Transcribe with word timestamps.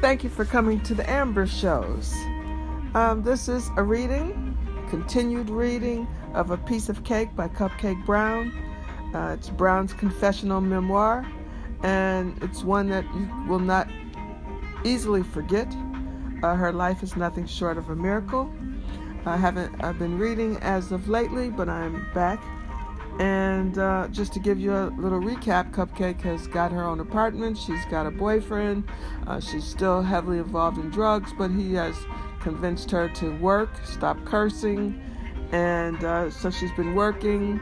Thank 0.00 0.24
you 0.24 0.30
for 0.30 0.46
coming 0.46 0.80
to 0.84 0.94
the 0.94 1.08
Amber 1.10 1.46
Shows. 1.46 2.14
Um, 2.94 3.22
this 3.22 3.50
is 3.50 3.68
a 3.76 3.82
reading, 3.82 4.56
continued 4.88 5.50
reading 5.50 6.08
of 6.32 6.50
A 6.50 6.56
Piece 6.56 6.88
of 6.88 7.04
Cake 7.04 7.36
by 7.36 7.48
Cupcake 7.48 8.06
Brown. 8.06 8.50
Uh, 9.14 9.36
it's 9.38 9.50
Brown's 9.50 9.92
confessional 9.92 10.62
memoir, 10.62 11.30
and 11.82 12.42
it's 12.42 12.64
one 12.64 12.88
that 12.88 13.04
you 13.14 13.28
will 13.46 13.58
not 13.58 13.88
easily 14.84 15.22
forget. 15.22 15.68
Uh, 16.42 16.54
her 16.54 16.72
life 16.72 17.02
is 17.02 17.14
nothing 17.14 17.46
short 17.46 17.76
of 17.76 17.90
a 17.90 17.94
miracle. 17.94 18.50
I 19.26 19.36
haven't 19.36 19.84
I've 19.84 19.98
been 19.98 20.18
reading 20.18 20.56
as 20.62 20.92
of 20.92 21.10
lately, 21.10 21.50
but 21.50 21.68
I'm 21.68 22.10
back. 22.14 22.42
And 23.18 23.76
uh, 23.76 24.08
just 24.08 24.32
to 24.34 24.38
give 24.38 24.58
you 24.58 24.72
a 24.72 24.86
little 24.96 25.20
recap, 25.20 25.72
Cupcake 25.72 26.20
has 26.22 26.46
got 26.46 26.72
her 26.72 26.82
own 26.82 27.00
apartment. 27.00 27.58
She's 27.58 27.84
got 27.90 28.06
a 28.06 28.10
boyfriend. 28.10 28.84
Uh, 29.26 29.40
she's 29.40 29.64
still 29.64 30.02
heavily 30.02 30.38
involved 30.38 30.78
in 30.78 30.90
drugs, 30.90 31.32
but 31.36 31.50
he 31.50 31.74
has 31.74 31.94
convinced 32.40 32.90
her 32.90 33.08
to 33.08 33.36
work, 33.38 33.70
stop 33.84 34.24
cursing, 34.24 35.00
and 35.52 36.02
uh, 36.04 36.30
so 36.30 36.50
she's 36.50 36.72
been 36.72 36.94
working. 36.94 37.60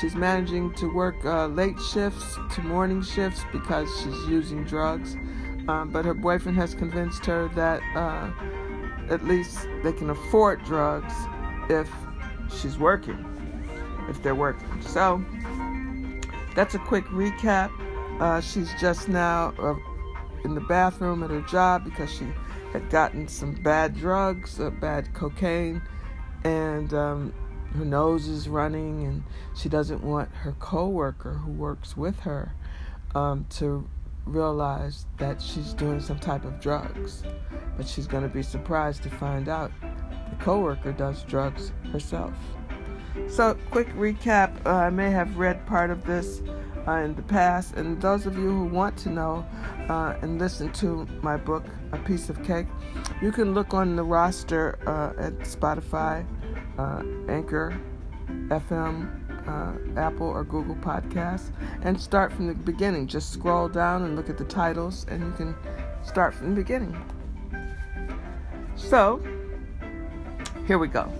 She's 0.00 0.14
managing 0.14 0.74
to 0.74 0.92
work 0.92 1.24
uh, 1.24 1.46
late 1.46 1.80
shifts 1.92 2.36
to 2.54 2.60
morning 2.62 3.02
shifts 3.02 3.42
because 3.52 3.88
she's 4.00 4.28
using 4.28 4.64
drugs. 4.64 5.14
Um, 5.68 5.90
but 5.92 6.04
her 6.04 6.14
boyfriend 6.14 6.56
has 6.58 6.74
convinced 6.74 7.24
her 7.26 7.48
that 7.54 7.80
uh, 7.94 8.30
at 9.12 9.24
least 9.24 9.66
they 9.82 9.92
can 9.92 10.10
afford 10.10 10.64
drugs 10.64 11.14
if 11.68 11.90
she's 12.60 12.78
working, 12.78 13.24
if 14.08 14.22
they're 14.22 14.34
working. 14.34 14.68
So 14.82 15.24
that's 16.54 16.74
a 16.74 16.78
quick 16.78 17.04
recap. 17.06 17.70
Uh, 18.20 18.40
she's 18.40 18.72
just 18.80 19.08
now 19.08 19.52
uh, 19.58 19.74
in 20.44 20.54
the 20.54 20.60
bathroom 20.62 21.22
at 21.22 21.30
her 21.30 21.42
job 21.42 21.84
because 21.84 22.10
she 22.10 22.26
had 22.72 22.88
gotten 22.90 23.28
some 23.28 23.54
bad 23.54 23.94
drugs, 23.94 24.58
uh, 24.60 24.70
bad 24.70 25.12
cocaine, 25.14 25.82
and 26.44 26.94
um, 26.94 27.32
her 27.76 27.84
nose 27.84 28.28
is 28.28 28.48
running, 28.48 29.04
and 29.04 29.22
she 29.54 29.68
doesn't 29.68 30.02
want 30.02 30.30
her 30.34 30.52
coworker 30.52 31.34
who 31.34 31.50
works 31.52 31.96
with 31.96 32.18
her 32.20 32.52
um, 33.14 33.46
to 33.50 33.88
realize 34.24 35.06
that 35.18 35.40
she's 35.40 35.72
doing 35.72 36.00
some 36.00 36.18
type 36.18 36.44
of 36.44 36.60
drugs. 36.60 37.22
But 37.76 37.86
she's 37.86 38.06
going 38.06 38.22
to 38.22 38.28
be 38.28 38.42
surprised 38.42 39.02
to 39.04 39.10
find 39.10 39.48
out 39.48 39.70
the 39.80 40.36
coworker 40.36 40.92
does 40.92 41.22
drugs 41.24 41.72
herself. 41.92 42.34
So, 43.28 43.56
quick 43.70 43.88
recap 43.94 44.54
uh, 44.66 44.70
I 44.70 44.90
may 44.90 45.10
have 45.10 45.36
read 45.36 45.64
part 45.66 45.90
of 45.90 46.04
this 46.04 46.42
uh, 46.86 46.92
in 46.92 47.14
the 47.14 47.22
past, 47.22 47.74
and 47.74 48.00
those 48.00 48.26
of 48.26 48.36
you 48.36 48.48
who 48.48 48.64
want 48.64 48.96
to 48.98 49.10
know 49.10 49.46
uh, 49.88 50.14
and 50.22 50.38
listen 50.38 50.72
to 50.74 51.06
my 51.22 51.36
book, 51.36 51.64
A 51.92 51.98
Piece 51.98 52.28
of 52.30 52.42
Cake, 52.44 52.66
you 53.20 53.32
can 53.32 53.54
look 53.54 53.74
on 53.74 53.96
the 53.96 54.02
roster 54.04 54.78
uh, 54.86 55.20
at 55.22 55.38
Spotify, 55.40 56.24
uh, 56.78 57.02
Anchor, 57.28 57.78
FM, 58.48 59.26
uh, 59.48 60.00
Apple 60.00 60.26
or 60.26 60.44
Google 60.44 60.76
Podcasts 60.76 61.50
and 61.82 62.00
start 62.00 62.32
from 62.32 62.46
the 62.46 62.54
beginning. 62.54 63.06
Just 63.06 63.32
scroll 63.32 63.68
down 63.68 64.02
and 64.02 64.16
look 64.16 64.28
at 64.28 64.38
the 64.38 64.44
titles, 64.44 65.06
and 65.08 65.22
you 65.22 65.32
can 65.32 65.54
start 66.04 66.34
from 66.34 66.50
the 66.50 66.62
beginning. 66.62 66.96
So, 68.76 69.22
here 70.66 70.78
we 70.78 70.88
go. 70.88 71.10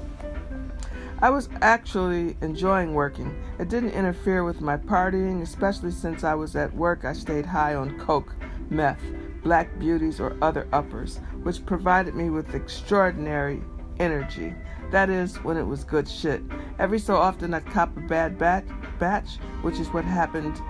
I 1.20 1.30
was 1.30 1.48
actually 1.62 2.36
enjoying 2.42 2.92
working. 2.92 3.42
It 3.58 3.70
didn't 3.70 3.92
interfere 3.92 4.44
with 4.44 4.60
my 4.60 4.76
partying, 4.76 5.40
especially 5.40 5.90
since 5.90 6.24
I 6.24 6.34
was 6.34 6.54
at 6.56 6.74
work. 6.74 7.06
I 7.06 7.14
stayed 7.14 7.46
high 7.46 7.74
on 7.74 7.98
coke, 7.98 8.34
meth, 8.68 9.00
black 9.42 9.78
beauties, 9.78 10.20
or 10.20 10.36
other 10.42 10.68
uppers, 10.74 11.20
which 11.42 11.64
provided 11.64 12.14
me 12.14 12.28
with 12.28 12.54
extraordinary 12.54 13.62
energy. 13.98 14.54
That 14.90 15.08
is, 15.08 15.36
when 15.42 15.56
it 15.56 15.66
was 15.66 15.84
good 15.84 16.06
shit. 16.06 16.42
Every 16.78 16.98
so 16.98 17.16
often, 17.16 17.54
I'd 17.54 17.64
cop 17.64 17.96
a 17.96 18.00
bad 18.00 18.36
batch, 18.36 18.66
batch, 18.98 19.38
which 19.62 19.80
is 19.80 19.88
what 19.88 20.04
happened 20.04 20.60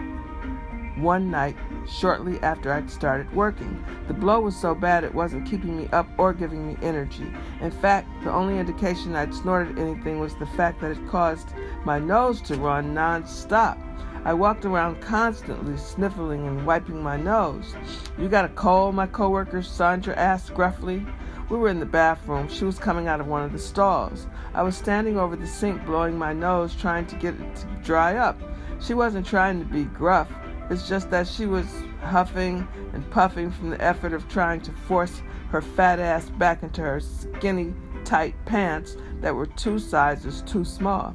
one 1.03 1.29
night 1.29 1.57
shortly 1.89 2.41
after 2.41 2.73
I'd 2.73 2.91
started 2.91 3.33
working. 3.35 3.85
The 4.09 4.15
blow 4.15 4.41
was 4.41 4.57
so 4.57 4.75
bad 4.75 5.05
it 5.05 5.15
wasn't 5.15 5.49
keeping 5.49 5.77
me 5.77 5.89
up 5.93 6.09
or 6.19 6.33
giving 6.33 6.67
me 6.67 6.77
energy. 6.83 7.33
In 7.61 7.71
fact, 7.71 8.09
the 8.25 8.33
only 8.33 8.59
indication 8.59 9.15
I'd 9.15 9.35
snorted 9.35 9.79
anything 9.79 10.19
was 10.19 10.35
the 10.37 10.47
fact 10.47 10.81
that 10.81 10.93
it 10.93 11.09
caused 11.09 11.49
my 11.85 11.99
nose 11.99 12.41
to 12.43 12.57
run 12.57 12.95
non-stop. 12.95 13.79
I 14.25 14.35
walked 14.35 14.65
around 14.65 15.01
constantly 15.01 15.77
sniffling 15.77 16.49
and 16.49 16.67
wiping 16.67 17.01
my 17.01 17.17
nose. 17.17 17.75
You 18.19 18.29
got 18.29 18.45
a 18.45 18.49
cold? 18.49 18.95
My 18.95 19.07
coworker 19.07 19.63
Sandra 19.63 20.17
asked 20.17 20.53
gruffly. 20.53 21.07
We 21.49 21.57
were 21.57 21.69
in 21.69 21.79
the 21.79 21.87
bathroom. 21.87 22.49
She 22.49 22.65
was 22.65 22.77
coming 22.77 23.07
out 23.07 23.21
of 23.21 23.29
one 23.29 23.45
of 23.45 23.53
the 23.53 23.59
stalls. 23.59 24.27
I 24.53 24.65
was 24.65 24.77
standing 24.77 25.17
over 25.17 25.37
the 25.37 25.47
sink, 25.47 25.87
blowing 25.87 26.19
my 26.19 26.33
nose, 26.33 26.75
trying 26.75 27.07
to 27.07 27.15
get 27.15 27.35
it 27.35 27.57
to 27.57 27.67
dry 27.85 28.17
up. 28.17 28.37
She 28.81 28.95
wasn't 28.95 29.27
trying 29.27 29.61
to 29.61 29.65
be 29.65 29.85
gruff. 29.85 30.29
It's 30.69 30.89
just 30.89 31.11
that 31.11 31.29
she 31.29 31.47
was 31.47 31.67
huffing 32.03 32.67
and 32.93 33.09
puffing 33.11 33.51
from 33.51 33.71
the 33.71 33.81
effort 33.81 34.13
of 34.13 34.29
trying 34.29 34.61
to 34.63 34.73
force 34.73 35.23
her 35.51 35.63
fat 35.63 36.01
ass 36.01 36.29
back 36.31 36.63
into 36.63 36.83
her 36.83 37.01
skinny, 37.01 37.75
tight 38.05 38.35
pants 38.47 38.97
that 39.21 39.35
were 39.35 39.47
two 39.47 39.79
sizes 39.79 40.43
too 40.43 40.65
small. 40.65 41.15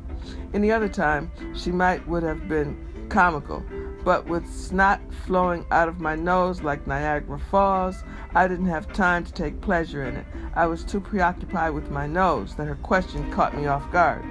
Any 0.53 0.71
other 0.71 0.89
time, 0.89 1.31
she 1.55 1.71
might 1.71 2.07
would 2.07 2.23
have 2.23 2.47
been 2.47 3.07
comical, 3.09 3.63
but 4.05 4.25
with 4.25 4.49
snot 4.49 5.01
flowing 5.25 5.65
out 5.71 5.89
of 5.89 5.99
my 5.99 6.15
nose 6.15 6.61
like 6.61 6.87
Niagara 6.87 7.37
Falls, 7.37 8.03
I 8.33 8.47
didn't 8.47 8.67
have 8.67 8.91
time 8.93 9.25
to 9.25 9.33
take 9.33 9.59
pleasure 9.59 10.03
in 10.05 10.15
it. 10.15 10.25
I 10.55 10.65
was 10.65 10.83
too 10.83 11.01
preoccupied 11.01 11.73
with 11.73 11.91
my 11.91 12.07
nose 12.07 12.55
that 12.55 12.67
her 12.67 12.75
question 12.75 13.29
caught 13.31 13.55
me 13.55 13.67
off 13.67 13.91
guard. 13.91 14.23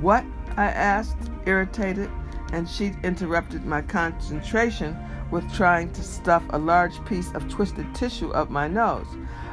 What? 0.00 0.24
I 0.56 0.66
asked, 0.66 1.30
irritated, 1.46 2.10
and 2.54 2.68
she 2.68 2.92
interrupted 3.02 3.66
my 3.66 3.82
concentration 3.82 4.96
with 5.32 5.52
trying 5.52 5.92
to 5.92 6.02
stuff 6.04 6.44
a 6.50 6.58
large 6.58 7.04
piece 7.04 7.32
of 7.32 7.48
twisted 7.48 7.92
tissue 7.96 8.30
up 8.30 8.48
my 8.48 8.68
nose. 8.68 9.08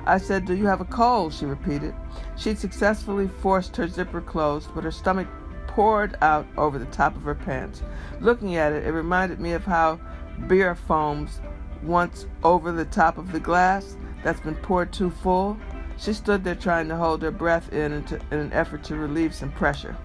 I 0.06 0.19
said, 0.19 0.45
Do 0.45 0.56
you 0.56 0.67
have 0.67 0.81
a 0.81 0.85
cold? 0.85 1.34
She 1.34 1.45
repeated. 1.45 1.95
She'd 2.38 2.59
successfully 2.59 3.28
forced 3.28 3.75
her 3.78 3.88
zipper 3.88 4.22
closed, 4.22 4.69
but 4.75 4.84
her 4.84 4.91
stomach 4.91 5.28
poured 5.66 6.16
out 6.22 6.45
over 6.57 6.78
the 6.78 6.85
top 6.85 7.16
of 7.16 7.23
her 7.23 7.34
pants. 7.34 7.81
Looking 8.19 8.56
at 8.56 8.72
it, 8.72 8.85
it 8.85 8.91
reminded 8.91 9.39
me 9.39 9.53
of 9.53 9.66
how 9.66 10.00
beer 10.47 10.75
foams 10.75 11.41
once 11.81 12.28
over 12.44 12.72
the 12.72 12.85
top 12.85 13.18
of 13.18 13.31
the 13.31 13.39
glass 13.39 13.97
that's 14.23 14.41
been 14.41 14.56
poured 14.56 14.94
too 14.94 15.09
full. 15.09 15.57
She 15.97 16.13
stood 16.13 16.44
there 16.44 16.53
trying 16.53 16.88
to 16.89 16.97
hold 16.97 17.23
her 17.23 17.31
breath 17.31 17.73
in, 17.73 17.94
in, 17.94 18.22
in 18.29 18.38
an 18.38 18.53
effort 18.53 18.83
to 18.85 18.95
relieve 18.95 19.33
some 19.33 19.51
pressure. 19.51 19.97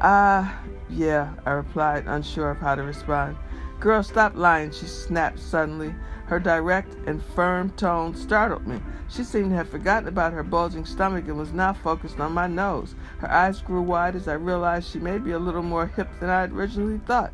Ah, 0.00 0.62
uh, 0.62 0.68
yeah, 0.88 1.34
I 1.44 1.50
replied, 1.50 2.04
unsure 2.06 2.50
of 2.50 2.58
how 2.58 2.76
to 2.76 2.82
respond. 2.82 3.36
Girl, 3.80 4.02
stop 4.02 4.36
lying, 4.36 4.70
she 4.70 4.86
snapped 4.86 5.40
suddenly. 5.40 5.94
Her 6.26 6.38
direct 6.38 6.94
and 7.06 7.22
firm 7.22 7.70
tone 7.70 8.14
startled 8.14 8.66
me. 8.66 8.80
She 9.08 9.24
seemed 9.24 9.50
to 9.50 9.56
have 9.56 9.70
forgotten 9.70 10.08
about 10.08 10.34
her 10.34 10.42
bulging 10.42 10.84
stomach 10.84 11.26
and 11.26 11.38
was 11.38 11.52
now 11.52 11.72
focused 11.72 12.20
on 12.20 12.32
my 12.32 12.46
nose. 12.46 12.94
Her 13.18 13.30
eyes 13.30 13.62
grew 13.62 13.82
wide 13.82 14.14
as 14.14 14.28
I 14.28 14.34
realized 14.34 14.90
she 14.90 14.98
may 14.98 15.18
be 15.18 15.32
a 15.32 15.38
little 15.38 15.62
more 15.62 15.86
hip 15.86 16.08
than 16.20 16.28
I 16.28 16.42
had 16.42 16.52
originally 16.52 17.00
thought. 17.06 17.32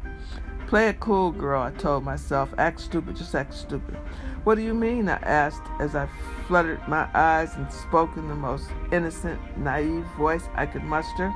Play 0.67 0.89
it 0.89 1.01
cool, 1.01 1.33
girl, 1.33 1.63
I 1.63 1.71
told 1.73 2.05
myself. 2.05 2.55
Act 2.57 2.81
stupid, 2.81 3.17
just 3.17 3.35
act 3.35 3.53
stupid. 3.53 3.97
What 4.45 4.55
do 4.55 4.63
you 4.63 4.75
mean? 4.75 5.09
I 5.09 5.17
asked 5.17 5.67
as 5.81 5.95
I 5.95 6.09
fluttered 6.47 6.81
my 6.89 7.09
eyes 7.15 7.55
and 7.57 7.71
spoke 7.71 8.17
in 8.17 8.29
the 8.29 8.35
most 8.35 8.71
innocent, 8.93 9.41
naive 9.59 10.05
voice 10.17 10.49
I 10.55 10.67
could 10.67 10.85
muster. 10.85 11.33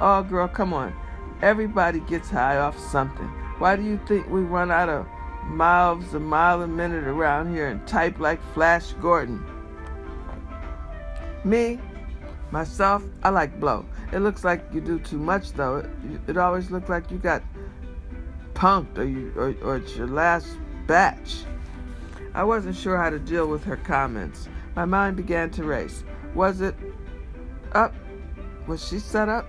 Oh, 0.00 0.22
girl, 0.22 0.48
come 0.48 0.72
on. 0.72 0.94
Everybody 1.42 2.00
gets 2.00 2.30
high 2.30 2.58
off 2.58 2.78
something. 2.78 3.28
Why 3.58 3.76
do 3.76 3.82
you 3.82 4.00
think 4.06 4.28
we 4.28 4.40
run 4.40 4.70
out 4.70 4.88
of 4.88 5.06
miles 5.48 6.14
a 6.14 6.20
mile 6.20 6.62
a 6.62 6.66
minute 6.66 7.04
around 7.04 7.52
here 7.52 7.68
and 7.68 7.86
type 7.86 8.18
like 8.18 8.40
Flash 8.52 8.92
Gordon. 8.94 9.44
Me, 11.44 11.78
myself, 12.50 13.02
I 13.22 13.28
like 13.30 13.60
blow. 13.60 13.84
It 14.12 14.20
looks 14.20 14.44
like 14.44 14.64
you 14.72 14.80
do 14.80 14.98
too 14.98 15.18
much 15.18 15.52
though. 15.52 15.78
It, 15.78 15.90
it 16.28 16.36
always 16.36 16.70
looks 16.70 16.88
like 16.88 17.10
you 17.10 17.18
got 17.18 17.42
punked 18.54 18.98
or, 18.98 19.04
you, 19.04 19.32
or, 19.36 19.54
or 19.62 19.76
it's 19.76 19.96
your 19.96 20.06
last 20.06 20.56
batch. 20.86 21.44
I 22.34 22.42
wasn't 22.44 22.76
sure 22.76 22.96
how 22.96 23.10
to 23.10 23.18
deal 23.18 23.46
with 23.46 23.64
her 23.64 23.76
comments. 23.76 24.48
My 24.74 24.84
mind 24.84 25.16
began 25.16 25.50
to 25.50 25.64
race. 25.64 26.02
Was 26.34 26.60
it 26.60 26.74
up? 27.72 27.94
Was 28.66 28.86
she 28.86 28.98
set 28.98 29.28
up 29.28 29.46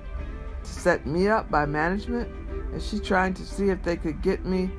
to 0.66 0.72
set 0.72 1.06
me 1.06 1.28
up 1.28 1.50
by 1.50 1.66
management? 1.66 2.30
Is 2.74 2.88
she 2.88 3.00
trying 3.00 3.34
to 3.36 3.46
see 3.46 3.70
if 3.70 3.82
they 3.84 3.96
could 3.96 4.22
get 4.22 4.46
me 4.46 4.70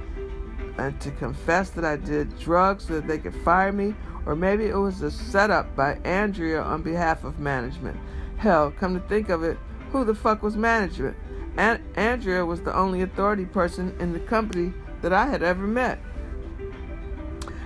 and 0.78 1.00
to 1.00 1.10
confess 1.12 1.70
that 1.70 1.84
I 1.84 1.96
did 1.96 2.38
drugs 2.38 2.86
so 2.86 2.94
that 2.94 3.06
they 3.06 3.18
could 3.18 3.34
fire 3.36 3.72
me, 3.72 3.94
or 4.26 4.36
maybe 4.36 4.66
it 4.66 4.76
was 4.76 5.00
a 5.02 5.10
setup 5.10 5.74
by 5.74 5.94
Andrea 6.04 6.60
on 6.60 6.82
behalf 6.82 7.24
of 7.24 7.38
management. 7.38 7.98
Hell, 8.36 8.70
come 8.72 8.94
to 8.94 9.08
think 9.08 9.30
of 9.30 9.42
it, 9.42 9.56
who 9.90 10.04
the 10.04 10.14
fuck 10.14 10.42
was 10.42 10.56
management? 10.56 11.16
And 11.56 11.80
Andrea 11.96 12.44
was 12.44 12.60
the 12.60 12.76
only 12.76 13.00
authority 13.00 13.46
person 13.46 13.96
in 13.98 14.12
the 14.12 14.20
company 14.20 14.74
that 15.00 15.12
I 15.12 15.26
had 15.26 15.42
ever 15.42 15.66
met. 15.66 15.98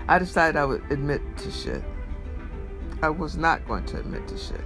I 0.06 0.18
decided 0.18 0.56
I 0.56 0.64
would 0.64 0.82
admit 0.90 1.22
to 1.38 1.50
shit. 1.50 1.82
I 3.02 3.08
was 3.08 3.36
not 3.36 3.66
going 3.66 3.84
to 3.86 3.98
admit 3.98 4.28
to 4.28 4.38
shit. 4.38 4.60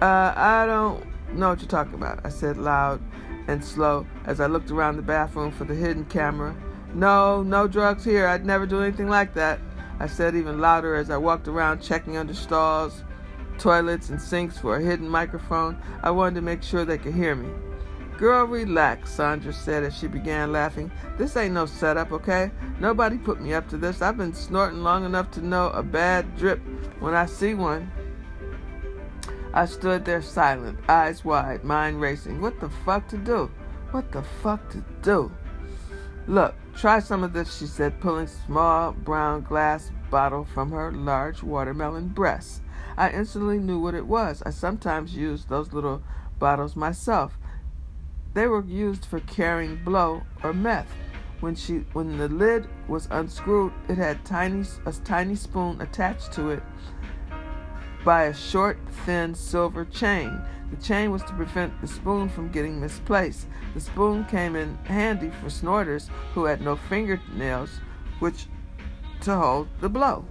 Uh, 0.00 0.32
I 0.34 0.66
don't 0.66 1.04
know 1.38 1.50
what 1.50 1.60
you're 1.60 1.68
talking 1.68 1.94
about, 1.94 2.20
I 2.24 2.28
said 2.28 2.56
loud 2.56 3.00
and 3.48 3.64
slow 3.64 4.06
as 4.24 4.40
I 4.40 4.46
looked 4.46 4.70
around 4.70 4.96
the 4.96 5.02
bathroom 5.02 5.50
for 5.50 5.64
the 5.64 5.74
hidden 5.74 6.04
camera. 6.06 6.54
No, 6.94 7.42
no 7.42 7.66
drugs 7.66 8.04
here. 8.04 8.26
I'd 8.26 8.46
never 8.46 8.66
do 8.66 8.80
anything 8.80 9.08
like 9.08 9.34
that. 9.34 9.60
I 9.98 10.06
said 10.06 10.34
even 10.34 10.60
louder 10.60 10.94
as 10.94 11.10
I 11.10 11.16
walked 11.16 11.48
around 11.48 11.82
checking 11.82 12.16
under 12.16 12.34
stalls, 12.34 13.02
toilets, 13.58 14.10
and 14.10 14.20
sinks 14.20 14.58
for 14.58 14.76
a 14.76 14.82
hidden 14.82 15.08
microphone. 15.08 15.76
I 16.02 16.10
wanted 16.10 16.36
to 16.36 16.42
make 16.42 16.62
sure 16.62 16.84
they 16.84 16.98
could 16.98 17.14
hear 17.14 17.34
me. 17.34 17.48
Girl, 18.16 18.46
relax, 18.46 19.12
Sandra 19.12 19.52
said 19.52 19.82
as 19.82 19.96
she 19.96 20.06
began 20.06 20.52
laughing. 20.52 20.90
This 21.18 21.36
ain't 21.36 21.54
no 21.54 21.66
setup, 21.66 22.12
okay? 22.12 22.52
Nobody 22.78 23.18
put 23.18 23.40
me 23.40 23.54
up 23.54 23.68
to 23.70 23.76
this. 23.76 24.02
I've 24.02 24.16
been 24.16 24.32
snorting 24.32 24.84
long 24.84 25.04
enough 25.04 25.32
to 25.32 25.44
know 25.44 25.70
a 25.70 25.82
bad 25.82 26.36
drip 26.36 26.60
when 27.00 27.14
I 27.14 27.26
see 27.26 27.54
one. 27.54 27.90
I 29.56 29.66
stood 29.66 30.04
there 30.04 30.20
silent, 30.20 30.80
eyes 30.88 31.24
wide, 31.24 31.62
mind 31.62 32.00
racing. 32.00 32.40
What 32.40 32.58
the 32.58 32.68
fuck 32.68 33.06
to 33.08 33.16
do? 33.16 33.48
What 33.92 34.10
the 34.10 34.24
fuck 34.42 34.68
to 34.70 34.84
do? 35.00 35.30
Look, 36.26 36.56
try 36.74 36.98
some 36.98 37.22
of 37.22 37.32
this, 37.32 37.56
she 37.56 37.66
said, 37.66 38.00
pulling 38.00 38.26
small 38.26 38.90
brown 38.90 39.42
glass 39.42 39.92
bottle 40.10 40.44
from 40.44 40.72
her 40.72 40.90
large 40.90 41.44
watermelon 41.44 42.08
breast. 42.08 42.62
I 42.96 43.10
instantly 43.10 43.60
knew 43.60 43.78
what 43.78 43.94
it 43.94 44.08
was. 44.08 44.42
I 44.44 44.50
sometimes 44.50 45.14
used 45.14 45.48
those 45.48 45.72
little 45.72 46.02
bottles 46.40 46.74
myself. 46.74 47.38
They 48.32 48.48
were 48.48 48.64
used 48.64 49.04
for 49.04 49.20
carrying 49.20 49.84
blow 49.84 50.24
or 50.42 50.52
meth. 50.52 50.90
When 51.38 51.54
she 51.54 51.84
when 51.92 52.18
the 52.18 52.28
lid 52.28 52.66
was 52.88 53.06
unscrewed, 53.10 53.72
it 53.88 53.98
had 53.98 54.24
tiny 54.24 54.64
a 54.86 54.92
tiny 54.92 55.36
spoon 55.36 55.80
attached 55.80 56.32
to 56.32 56.50
it 56.50 56.62
by 58.04 58.24
a 58.24 58.34
short, 58.34 58.78
thin 59.06 59.34
silver 59.34 59.84
chain. 59.86 60.40
The 60.70 60.76
chain 60.76 61.10
was 61.10 61.22
to 61.24 61.32
prevent 61.32 61.80
the 61.80 61.86
spoon 61.86 62.28
from 62.28 62.50
getting 62.50 62.80
misplaced. 62.80 63.46
The 63.72 63.80
spoon 63.80 64.24
came 64.26 64.56
in 64.56 64.76
handy 64.84 65.30
for 65.40 65.48
snorters 65.48 66.10
who 66.34 66.44
had 66.44 66.60
no 66.60 66.76
fingernails, 66.76 67.80
which 68.18 68.46
to 69.22 69.34
hold 69.34 69.68
the 69.80 69.88
blow. 69.88 70.26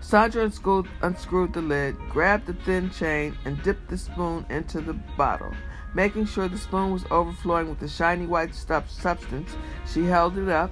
Sandra 0.00 0.44
unscrewed, 0.44 0.88
unscrewed 1.02 1.52
the 1.52 1.62
lid, 1.62 1.96
grabbed 2.10 2.46
the 2.46 2.54
thin 2.54 2.90
chain, 2.90 3.36
and 3.44 3.62
dipped 3.62 3.88
the 3.88 3.98
spoon 3.98 4.46
into 4.48 4.80
the 4.80 4.94
bottle. 5.16 5.52
Making 5.94 6.26
sure 6.26 6.48
the 6.48 6.58
spoon 6.58 6.92
was 6.92 7.04
overflowing 7.10 7.68
with 7.68 7.80
the 7.80 7.88
shiny 7.88 8.26
white 8.26 8.54
stuff 8.54 8.88
substance, 8.90 9.56
she 9.86 10.04
held 10.04 10.38
it 10.38 10.48
up 10.48 10.70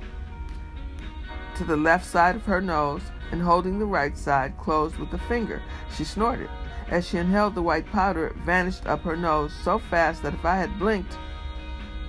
to 1.56 1.64
the 1.64 1.76
left 1.76 2.06
side 2.06 2.36
of 2.36 2.44
her 2.44 2.60
nose 2.60 3.02
and 3.30 3.40
holding 3.42 3.78
the 3.78 3.86
right 3.86 4.16
side 4.16 4.56
closed 4.58 4.96
with 4.96 5.12
a 5.12 5.18
finger. 5.18 5.62
She 5.96 6.04
snorted. 6.04 6.50
As 6.88 7.08
she 7.08 7.18
inhaled 7.18 7.54
the 7.54 7.62
white 7.62 7.86
powder, 7.86 8.28
it 8.28 8.36
vanished 8.36 8.86
up 8.86 9.02
her 9.02 9.16
nose 9.16 9.52
so 9.62 9.78
fast 9.78 10.22
that 10.22 10.34
if 10.34 10.44
I 10.44 10.56
had 10.56 10.78
blinked, 10.78 11.18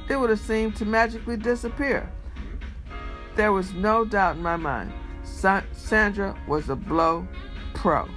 it 0.09 0.17
would 0.17 0.29
have 0.29 0.39
seemed 0.39 0.75
to 0.77 0.85
magically 0.85 1.37
disappear. 1.37 2.11
There 3.35 3.51
was 3.51 3.73
no 3.73 4.05
doubt 4.05 4.35
in 4.35 4.43
my 4.43 4.55
mind. 4.55 4.93
Sa- 5.23 5.63
Sandra 5.71 6.35
was 6.47 6.69
a 6.69 6.75
blow 6.75 7.27
pro. 7.73 8.07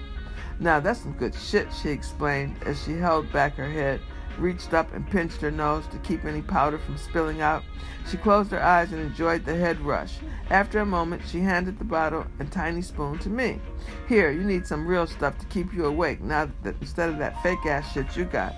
Now 0.60 0.80
that's 0.80 1.00
some 1.00 1.12
good 1.12 1.34
shit, 1.34 1.72
she 1.72 1.90
explained 1.90 2.56
as 2.66 2.82
she 2.82 2.92
held 2.92 3.32
back 3.32 3.54
her 3.54 3.70
head 3.70 4.00
reached 4.38 4.74
up 4.74 4.92
and 4.94 5.08
pinched 5.08 5.40
her 5.40 5.50
nose 5.50 5.86
to 5.88 5.98
keep 5.98 6.24
any 6.24 6.42
powder 6.42 6.78
from 6.78 6.96
spilling 6.96 7.40
out. 7.40 7.62
She 8.10 8.16
closed 8.16 8.50
her 8.52 8.62
eyes 8.62 8.92
and 8.92 9.00
enjoyed 9.00 9.44
the 9.44 9.54
head 9.54 9.80
rush. 9.80 10.14
After 10.50 10.80
a 10.80 10.86
moment, 10.86 11.22
she 11.26 11.40
handed 11.40 11.78
the 11.78 11.84
bottle 11.84 12.26
and 12.38 12.50
tiny 12.50 12.82
spoon 12.82 13.18
to 13.18 13.28
me. 13.28 13.60
Here, 14.08 14.30
you 14.30 14.42
need 14.42 14.66
some 14.66 14.86
real 14.86 15.06
stuff 15.06 15.38
to 15.38 15.46
keep 15.46 15.72
you 15.74 15.86
awake 15.86 16.20
now 16.20 16.50
that 16.62 16.76
instead 16.80 17.08
of 17.08 17.18
that 17.18 17.42
fake 17.42 17.66
ass 17.66 17.92
shit 17.92 18.16
you 18.16 18.24
got. 18.24 18.54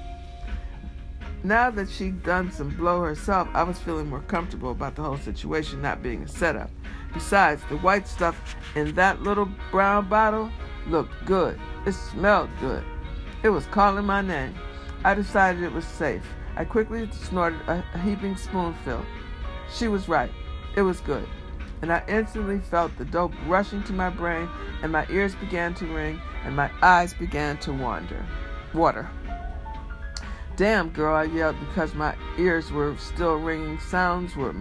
Now 1.43 1.71
that 1.71 1.89
she'd 1.89 2.23
done 2.23 2.53
some 2.53 2.69
blow 2.77 3.03
herself, 3.03 3.49
I 3.55 3.63
was 3.63 3.79
feeling 3.79 4.11
more 4.11 4.21
comfortable 4.21 4.73
about 4.73 4.95
the 4.95 5.03
whole 5.03 5.17
situation 5.17 5.81
not 5.81 6.03
being 6.03 6.23
a 6.23 6.29
setup. 6.29 6.71
Besides, 7.15 7.63
the 7.71 7.79
white 7.79 8.07
stuff 8.07 8.57
in 8.75 8.95
that 8.95 9.23
little 9.23 9.49
brown 9.71 10.09
bottle 10.09 10.51
looked 10.87 11.25
good. 11.25 11.59
It 11.87 11.93
smelled 11.93 12.51
good. 12.61 12.85
It 13.43 13.49
was 13.49 13.65
calling 13.67 14.05
my 14.05 14.21
name. 14.21 14.55
I 15.05 15.15
decided 15.15 15.63
it 15.63 15.73
was 15.73 15.87
safe. 15.87 16.27
I 16.57 16.65
quickly 16.65 17.09
snorted 17.11 17.61
a 17.69 17.83
heaping 17.99 18.37
spoonful. 18.37 19.05
She 19.73 19.89
was 19.89 20.09
right. 20.09 20.31
It 20.77 20.83
was 20.83 21.01
good. 21.01 21.27
And 21.83 21.91
I 21.91 22.03
instantly 22.09 22.59
felt 22.59 22.97
the 22.99 23.07
dope 23.07 23.33
rushing 23.47 23.83
to 23.85 23.93
my 23.95 24.11
brain, 24.11 24.49
and 24.83 24.93
my 24.93 25.07
ears 25.09 25.35
began 25.37 25.73
to 25.75 25.87
ring, 25.87 26.21
and 26.45 26.55
my 26.55 26.71
eyes 26.83 27.15
began 27.15 27.57
to 27.59 27.73
wander. 27.73 28.27
Water. 28.75 29.09
Damn, 30.57 30.91
girl, 30.91 31.17
I 31.17 31.25
yelled 31.25 31.57
because 31.61 31.95
my 31.95 32.15
ears 32.37 32.71
were 32.71 32.95
still 32.99 33.37
ringing. 33.37 33.79
Sounds 33.79 34.37
were 34.37 34.53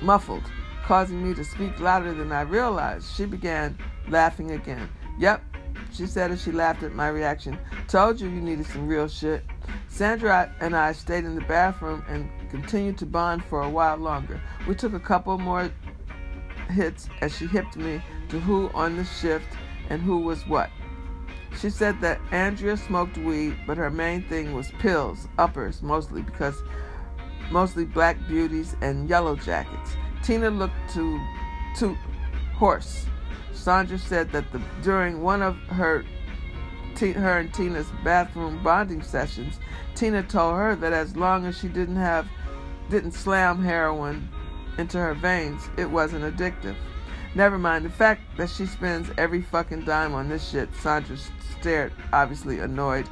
muffled, 0.00 0.42
causing 0.84 1.28
me 1.28 1.34
to 1.34 1.44
speak 1.44 1.78
louder 1.78 2.12
than 2.12 2.32
I 2.32 2.40
realized. 2.40 3.14
She 3.14 3.26
began 3.26 3.78
laughing 4.08 4.50
again. 4.50 4.88
Yep, 5.20 5.44
she 5.92 6.06
said 6.06 6.30
as 6.30 6.42
she 6.42 6.52
laughed 6.52 6.82
at 6.82 6.94
my 6.94 7.08
reaction. 7.08 7.58
Told 7.88 8.20
you 8.20 8.28
you 8.28 8.40
needed 8.40 8.66
some 8.66 8.86
real 8.86 9.08
shit. 9.08 9.44
Sandra 9.88 10.52
and 10.60 10.76
I 10.76 10.92
stayed 10.92 11.24
in 11.24 11.34
the 11.34 11.40
bathroom 11.42 12.04
and 12.08 12.30
continued 12.50 12.98
to 12.98 13.06
bond 13.06 13.44
for 13.44 13.62
a 13.62 13.70
while 13.70 13.96
longer. 13.96 14.40
We 14.66 14.74
took 14.74 14.92
a 14.92 15.00
couple 15.00 15.38
more 15.38 15.70
hits 16.70 17.08
as 17.20 17.36
she 17.36 17.46
hipped 17.46 17.76
me 17.76 18.02
to 18.28 18.38
who 18.40 18.70
on 18.74 18.96
the 18.96 19.04
shift 19.04 19.48
and 19.88 20.02
who 20.02 20.18
was 20.18 20.46
what. 20.46 20.70
She 21.60 21.70
said 21.70 22.00
that 22.02 22.20
Andrea 22.30 22.76
smoked 22.76 23.18
weed, 23.18 23.56
but 23.66 23.78
her 23.78 23.90
main 23.90 24.22
thing 24.28 24.54
was 24.54 24.70
pills, 24.78 25.26
uppers 25.38 25.82
mostly 25.82 26.22
because 26.22 26.62
mostly 27.50 27.84
black 27.84 28.16
beauties 28.28 28.76
and 28.80 29.08
yellow 29.08 29.34
jackets. 29.34 29.96
Tina 30.22 30.50
looked 30.50 30.74
to 30.94 31.20
to 31.78 31.96
horse 32.54 33.06
Sandra 33.58 33.98
said 33.98 34.30
that 34.32 34.50
the, 34.52 34.60
during 34.82 35.20
one 35.20 35.42
of 35.42 35.56
her, 35.68 36.04
her 36.98 37.38
and 37.38 37.52
Tina's 37.52 37.88
bathroom 38.04 38.62
bonding 38.62 39.02
sessions, 39.02 39.58
Tina 39.94 40.22
told 40.22 40.56
her 40.56 40.76
that 40.76 40.92
as 40.92 41.16
long 41.16 41.44
as 41.44 41.58
she 41.58 41.68
didn't 41.68 41.96
have, 41.96 42.26
didn't 42.88 43.12
slam 43.12 43.62
heroin 43.62 44.28
into 44.78 44.96
her 44.98 45.14
veins, 45.14 45.68
it 45.76 45.90
wasn't 45.90 46.24
addictive. 46.24 46.76
Never 47.34 47.58
mind 47.58 47.84
the 47.84 47.90
fact 47.90 48.22
that 48.36 48.48
she 48.48 48.64
spends 48.64 49.10
every 49.18 49.42
fucking 49.42 49.84
dime 49.84 50.14
on 50.14 50.28
this 50.28 50.48
shit. 50.48 50.68
Sandra 50.80 51.16
stared, 51.58 51.92
obviously 52.12 52.60
annoyed 52.60 53.08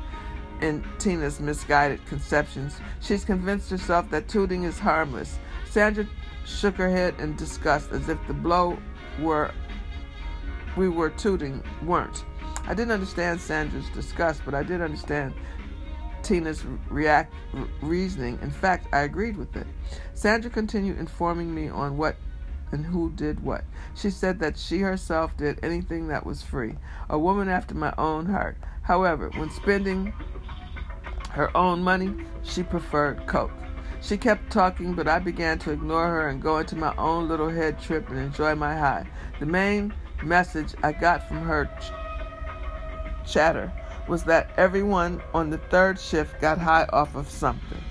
in 0.62 0.84
Tina's 0.98 1.40
misguided 1.40 2.04
conceptions. 2.06 2.80
She's 3.00 3.24
convinced 3.24 3.68
herself 3.68 4.08
that 4.10 4.28
tooting 4.28 4.62
is 4.62 4.78
harmless. 4.78 5.38
Sandra 5.68 6.06
shook 6.46 6.76
her 6.76 6.88
head 6.88 7.14
in 7.18 7.36
disgust 7.36 7.92
as 7.92 8.08
if 8.08 8.18
the 8.26 8.32
blow 8.32 8.78
were 9.20 9.50
we 10.76 10.88
were 10.88 11.10
tooting 11.10 11.62
weren't. 11.82 12.24
I 12.66 12.74
didn't 12.74 12.92
understand 12.92 13.40
Sandra's 13.40 13.88
disgust, 13.90 14.42
but 14.44 14.54
I 14.54 14.62
did 14.62 14.80
understand 14.80 15.34
Tina's 16.22 16.64
react, 16.90 17.32
reasoning. 17.80 18.38
In 18.42 18.50
fact, 18.50 18.88
I 18.92 19.00
agreed 19.00 19.36
with 19.36 19.56
it. 19.56 19.66
Sandra 20.14 20.50
continued 20.50 20.98
informing 20.98 21.54
me 21.54 21.68
on 21.68 21.96
what 21.96 22.16
and 22.72 22.84
who 22.84 23.10
did 23.12 23.42
what. 23.42 23.64
She 23.94 24.10
said 24.10 24.40
that 24.40 24.58
she 24.58 24.80
herself 24.80 25.36
did 25.36 25.60
anything 25.62 26.08
that 26.08 26.26
was 26.26 26.42
free, 26.42 26.74
a 27.08 27.18
woman 27.18 27.48
after 27.48 27.74
my 27.74 27.94
own 27.96 28.26
heart. 28.26 28.56
However, 28.82 29.30
when 29.36 29.50
spending 29.50 30.12
her 31.30 31.56
own 31.56 31.82
money, 31.82 32.12
she 32.42 32.62
preferred 32.62 33.26
Coke. 33.26 33.52
She 34.00 34.16
kept 34.16 34.50
talking, 34.50 34.94
but 34.94 35.08
I 35.08 35.18
began 35.18 35.58
to 35.60 35.70
ignore 35.70 36.08
her 36.08 36.28
and 36.28 36.42
go 36.42 36.58
into 36.58 36.76
my 36.76 36.94
own 36.96 37.28
little 37.28 37.48
head 37.48 37.80
trip 37.80 38.08
and 38.08 38.18
enjoy 38.18 38.54
my 38.54 38.76
high. 38.76 39.06
The 39.40 39.46
main 39.46 39.92
message 40.22 40.74
I 40.82 40.92
got 40.92 41.26
from 41.28 41.42
her 41.42 41.66
ch- 41.80 43.30
chatter 43.30 43.72
was 44.08 44.22
that 44.24 44.50
everyone 44.56 45.20
on 45.34 45.50
the 45.50 45.58
third 45.58 45.98
shift 45.98 46.40
got 46.40 46.58
high 46.58 46.86
off 46.92 47.14
of 47.14 47.28
something. 47.28 47.82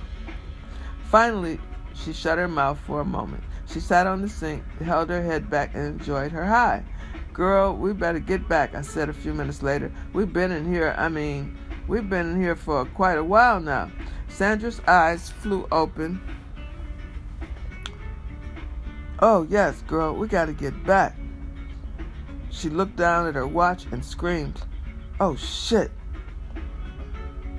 Finally, 1.09 1.59
she 1.93 2.13
shut 2.13 2.37
her 2.37 2.47
mouth 2.47 2.79
for 2.85 3.01
a 3.01 3.05
moment. 3.05 3.43
She 3.67 3.79
sat 3.79 4.07
on 4.07 4.21
the 4.21 4.29
sink, 4.29 4.63
held 4.81 5.09
her 5.09 5.23
head 5.23 5.49
back, 5.49 5.73
and 5.73 5.99
enjoyed 5.99 6.31
her 6.31 6.45
high. 6.45 6.83
Girl, 7.33 7.75
we 7.75 7.91
better 7.93 8.19
get 8.19 8.47
back, 8.47 8.75
I 8.75 8.81
said 8.81 9.09
a 9.09 9.13
few 9.13 9.33
minutes 9.33 9.61
later. 9.61 9.91
We've 10.13 10.31
been 10.31 10.51
in 10.51 10.71
here, 10.71 10.95
I 10.97 11.09
mean, 11.09 11.57
we've 11.87 12.09
been 12.09 12.31
in 12.31 12.41
here 12.41 12.55
for 12.55 12.85
quite 12.85 13.17
a 13.17 13.23
while 13.23 13.59
now. 13.59 13.91
Sandra's 14.29 14.79
eyes 14.87 15.29
flew 15.29 15.67
open. 15.71 16.21
Oh, 19.19 19.45
yes, 19.49 19.81
girl, 19.87 20.13
we 20.13 20.27
gotta 20.27 20.53
get 20.53 20.85
back. 20.85 21.15
She 22.55 22.69
looked 22.69 22.95
down 22.95 23.27
at 23.27 23.35
her 23.35 23.45
watch 23.45 23.85
and 23.91 24.03
screamed, 24.03 24.61
Oh 25.19 25.35
shit! 25.35 25.91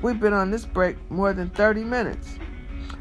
We've 0.00 0.18
been 0.18 0.32
on 0.32 0.50
this 0.50 0.64
break 0.64 0.96
more 1.10 1.34
than 1.34 1.50
30 1.50 1.84
minutes. 1.84 2.38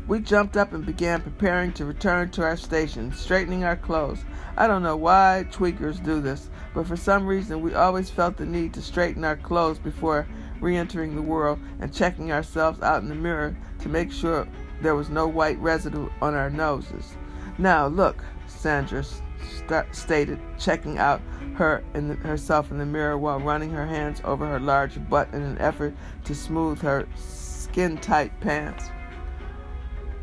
We 0.06 0.20
jumped 0.20 0.58
up 0.58 0.74
and 0.74 0.86
began 0.86 1.22
preparing 1.22 1.72
to 1.74 1.86
return 1.86 2.32
to 2.32 2.44
our 2.44 2.58
station, 2.58 3.14
straightening 3.14 3.64
our 3.64 3.78
clothes. 3.78 4.25
I 4.58 4.68
don't 4.68 4.84
know 4.84 4.98
why 4.98 5.48
tweakers 5.52 6.04
do 6.04 6.20
this, 6.20 6.50
but 6.74 6.86
for 6.86 6.98
some 6.98 7.25
reason 7.25 7.62
we 7.62 7.75
always 7.75 8.10
felt 8.10 8.36
the 8.36 8.46
need 8.46 8.74
to 8.74 8.82
straighten 8.82 9.24
our 9.24 9.38
clothes 9.38 9.80
before 9.80 10.28
re 10.60 10.75
entering 10.75 11.16
the 11.16 11.22
world 11.22 11.60
and 11.80 11.94
checking 11.94 12.30
ourselves 12.30 12.82
out 12.82 13.04
in 13.04 13.08
the 13.10 13.16
mirror 13.16 13.56
to 13.80 13.88
make 13.88 14.12
sure 14.12 14.46
there 14.82 14.96
was 14.96 15.10
no 15.10 15.28
white 15.28 15.60
residue 15.60 16.10
on 16.22 16.34
our 16.34 16.50
noses. 16.50 17.16
Now, 17.58 17.88
look, 17.88 18.22
Sandra 18.48 19.06
st- 19.46 19.96
stated, 19.96 20.40
checking 20.58 20.98
out 20.98 21.22
her 21.56 21.84
in 21.94 22.10
the, 22.10 22.16
herself 22.16 22.72
in 22.72 22.78
the 22.78 22.86
mirror 22.86 23.18
while 23.18 23.40
running 23.40 23.72
her 23.72 23.86
hands 23.86 24.22
over 24.24 24.46
her 24.46 24.60
large 24.60 24.98
butt 25.10 25.34
in 25.34 25.42
an 25.42 25.58
effort 25.60 25.96
to 26.25 26.36
smooth 26.36 26.82
her 26.82 27.08
skin 27.16 27.98
tight 27.98 28.38
pants. 28.42 28.90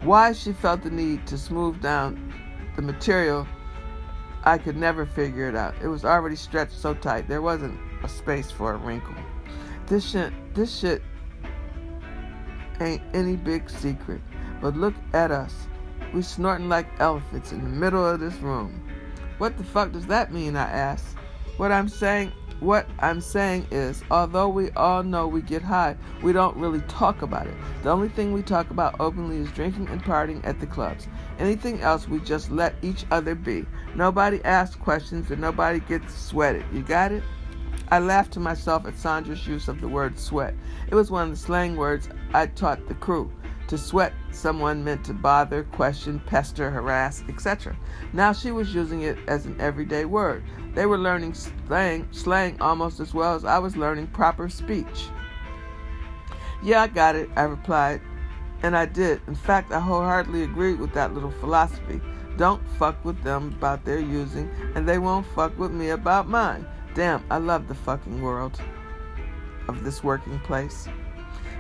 Why 0.03 0.33
she 0.33 0.53
felt 0.53 0.83
the 0.83 0.91
need 0.91 1.27
to 1.29 1.39
smooth 1.39 1.81
down 1.81 2.35
the 2.77 2.83
material, 2.83 3.47
I 4.45 4.59
could 4.59 4.77
never 4.77 5.07
figure 5.07 5.49
it 5.49 5.55
out. 5.55 5.75
It 5.83 5.89
was 5.89 6.05
already 6.05 6.37
stretched 6.37 6.73
so 6.73 6.95
tight, 6.95 7.29
there 7.29 7.43
wasn't 7.43 7.79
a 8.03 8.09
space 8.09 8.51
for 8.51 8.73
a 8.73 8.77
wrinkle. 8.77 9.15
This 9.87 10.11
shit, 10.11 10.33
this 10.55 10.77
shit 10.77 11.03
ain't 12.81 13.03
any 13.15 13.37
big 13.37 13.71
secret. 13.71 14.21
But 14.61 14.77
look 14.77 14.95
at 15.13 15.31
us. 15.31 15.55
We 16.13 16.23
snorting 16.23 16.69
like 16.69 16.89
elephants 16.99 17.53
in 17.53 17.63
the 17.63 17.71
middle 17.71 18.07
of 18.07 18.21
this 18.21 18.35
room. 18.37 18.83
What 19.43 19.59
the 19.59 19.65
fuck 19.65 19.91
does 19.91 20.07
that 20.07 20.33
mean? 20.33 20.55
I 20.55 20.71
asked. 20.71 21.17
What 21.57 21.73
I'm 21.73 21.89
saying 21.89 22.31
what 22.61 22.89
I'm 23.01 23.21
saying 23.21 23.67
is, 23.73 24.05
although 24.09 24.49
we 24.49 24.71
all 24.71 25.03
know 25.03 25.27
we 25.27 25.43
get 25.43 25.63
high, 25.63 25.97
we 26.23 26.33
don't 26.33 26.57
really 26.57 26.79
talk 26.83 27.23
about 27.23 27.49
it. 27.49 27.55
The 27.83 27.91
only 27.91 28.09
thing 28.09 28.33
we 28.33 28.43
talk 28.43 28.71
about 28.71 29.01
openly 29.01 29.39
is 29.39 29.51
drinking 29.51 29.89
and 29.89 30.01
partying 30.01 30.47
at 30.47 30.61
the 30.61 30.67
clubs. 30.69 31.09
Anything 31.41 31.81
else, 31.81 32.07
we 32.07 32.21
just 32.21 32.53
let 32.53 32.77
each 32.83 33.05
other 33.11 33.35
be. 33.35 33.67
Nobody 33.97 34.41
asks 34.45 34.77
questions 34.77 35.33
and 35.33 35.41
nobody 35.41 35.81
gets 35.81 36.15
sweated. 36.15 36.65
You 36.73 36.83
got 36.83 37.11
it? 37.11 37.25
I 37.91 37.99
laughed 37.99 38.35
to 38.35 38.41
myself 38.41 38.87
at 38.87 38.97
Sandra's 38.97 39.45
use 39.45 39.67
of 39.67 39.81
the 39.81 39.89
word 39.89 40.17
sweat. 40.21 40.55
It 40.89 40.95
was 40.95 41.11
one 41.11 41.25
of 41.25 41.31
the 41.31 41.37
slang 41.37 41.75
words 41.75 42.09
I 42.33 42.47
taught 42.47 42.87
the 42.87 42.95
crew. 42.95 43.33
To 43.73 43.79
sweat 43.79 44.13
someone 44.33 44.85
meant 44.85 45.03
to 45.07 45.15
bother, 45.15 45.65
question, 45.65 46.21
pester, 46.27 46.71
harass, 46.71 47.25
etc. 47.31 47.75
Now 48.13 48.35
she 48.35 48.51
was 48.51 48.75
using 48.75 49.01
it 49.01 49.17
as 49.29 49.47
an 49.47 49.59
everyday 49.59 50.05
word. 50.05 50.45
They 50.75 50.85
were 50.85 50.99
learning 50.99 51.33
slang, 51.33 52.07
slang 52.11 52.61
almost 52.61 53.01
as 53.01 53.15
well 53.15 53.35
as 53.35 53.47
I 53.47 53.59
was 53.59 53.75
learning 53.75 54.09
proper 54.09 54.51
speech. 54.51 55.09
Yeah, 56.63 56.83
I 56.83 56.89
got 56.89 57.17
it, 57.17 57.31
I 57.35 57.45
replied. 57.45 58.03
And 58.63 58.77
I 58.77 58.85
did. 58.85 59.23
In 59.27 59.35
fact, 59.35 59.73
I 59.73 59.81
wholeheartedly 59.81 60.43
agreed 60.43 60.79
with 60.79 60.93
that 60.93 61.15
little 61.15 61.31
philosophy. 61.31 61.99
Don't 62.37 62.63
fuck 62.79 63.03
with 63.07 63.23
them 63.23 63.55
about 63.57 63.87
their 63.87 64.01
using, 64.01 64.51
and 64.75 64.87
they 64.87 64.99
won't 64.99 65.25
fuck 65.29 65.59
with 65.59 65.73
me 65.73 65.89
about 65.89 66.29
mine. 66.29 66.67
Damn, 66.93 67.25
I 67.31 67.39
love 67.39 67.69
the 67.69 67.75
fucking 67.75 68.21
world 68.21 68.61
of 69.67 69.83
this 69.83 70.05
working 70.05 70.39
place. 70.41 70.89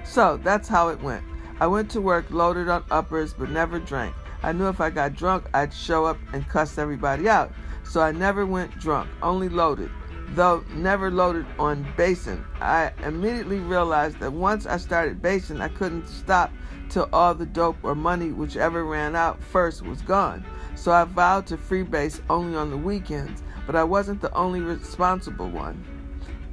So 0.04 0.36
that's 0.36 0.68
how 0.68 0.88
it 0.88 1.00
went. 1.00 1.24
I 1.62 1.68
went 1.68 1.92
to 1.92 2.00
work 2.00 2.28
loaded 2.32 2.68
on 2.68 2.82
uppers 2.90 3.34
but 3.34 3.48
never 3.48 3.78
drank. 3.78 4.16
I 4.42 4.50
knew 4.50 4.66
if 4.66 4.80
I 4.80 4.90
got 4.90 5.14
drunk, 5.14 5.44
I'd 5.54 5.72
show 5.72 6.04
up 6.04 6.18
and 6.32 6.48
cuss 6.48 6.76
everybody 6.76 7.28
out. 7.28 7.52
So 7.84 8.00
I 8.00 8.10
never 8.10 8.44
went 8.44 8.76
drunk, 8.80 9.08
only 9.22 9.48
loaded. 9.48 9.88
Though 10.30 10.64
never 10.74 11.08
loaded 11.08 11.46
on 11.60 11.86
basing, 11.96 12.44
I 12.60 12.90
immediately 13.04 13.60
realized 13.60 14.18
that 14.18 14.32
once 14.32 14.66
I 14.66 14.76
started 14.76 15.22
basing, 15.22 15.60
I 15.60 15.68
couldn't 15.68 16.08
stop 16.08 16.50
till 16.88 17.08
all 17.12 17.32
the 17.32 17.46
dope 17.46 17.76
or 17.84 17.94
money, 17.94 18.32
whichever 18.32 18.84
ran 18.84 19.14
out 19.14 19.40
first, 19.40 19.86
was 19.86 20.02
gone. 20.02 20.44
So 20.74 20.90
I 20.90 21.04
vowed 21.04 21.46
to 21.46 21.56
freebase 21.56 22.20
only 22.28 22.56
on 22.56 22.70
the 22.70 22.76
weekends 22.76 23.40
but 23.66 23.76
I 23.76 23.84
wasn't 23.84 24.20
the 24.20 24.34
only 24.34 24.58
responsible 24.58 25.48
one. 25.48 25.84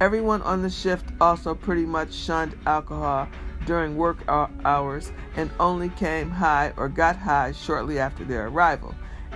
Everyone 0.00 0.40
on 0.42 0.62
the 0.62 0.70
shift 0.70 1.06
also 1.20 1.52
pretty 1.52 1.84
much 1.84 2.14
shunned 2.14 2.56
alcohol 2.64 3.28
during 3.66 3.96
work 3.96 4.18
hours 4.28 5.12
and 5.36 5.50
only 5.60 5.88
came 5.90 6.30
high 6.30 6.72
or 6.76 6.88
got 6.88 7.16
high 7.16 7.52
shortly 7.52 7.98
after 7.98 8.24
their 8.24 8.48
arrival. 8.48 8.94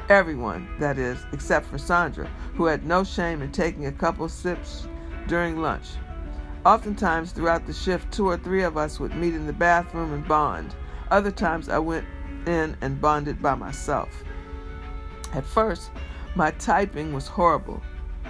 Everyone, 0.09 0.69
that 0.79 0.99
is, 0.99 1.19
except 1.33 1.67
for 1.67 1.79
Sandra, 1.79 2.27
who 2.55 2.67
had 2.67 2.85
no 2.85 3.05
shame 3.05 3.43
in 3.43 3.53
taking 3.53 3.87
a 3.87 3.93
couple 3.93 4.29
sips 4.29 4.87
during 5.29 5.61
lunch. 5.61 5.87
Oftentimes 6.67 7.33
throughout 7.33 7.67
the 7.67 7.73
shift, 7.73 8.13
two 8.13 8.29
or 8.29 8.37
three 8.37 8.63
of 8.63 8.77
us 8.77 8.99
would 8.99 9.15
meet 9.15 9.35
in 9.35 9.47
the 9.47 9.53
bathroom 9.53 10.13
and 10.13 10.27
bond. 10.27 10.75
Other 11.11 11.31
times 11.31 11.69
I 11.69 11.79
went 11.79 12.07
in 12.47 12.77
and 12.81 13.01
bonded 13.01 13.41
by 13.41 13.55
myself. 13.55 14.25
At 15.33 15.45
first, 15.45 15.91
my 16.35 16.51
typing 16.53 17.13
was 17.13 17.29
horrible, 17.29 17.83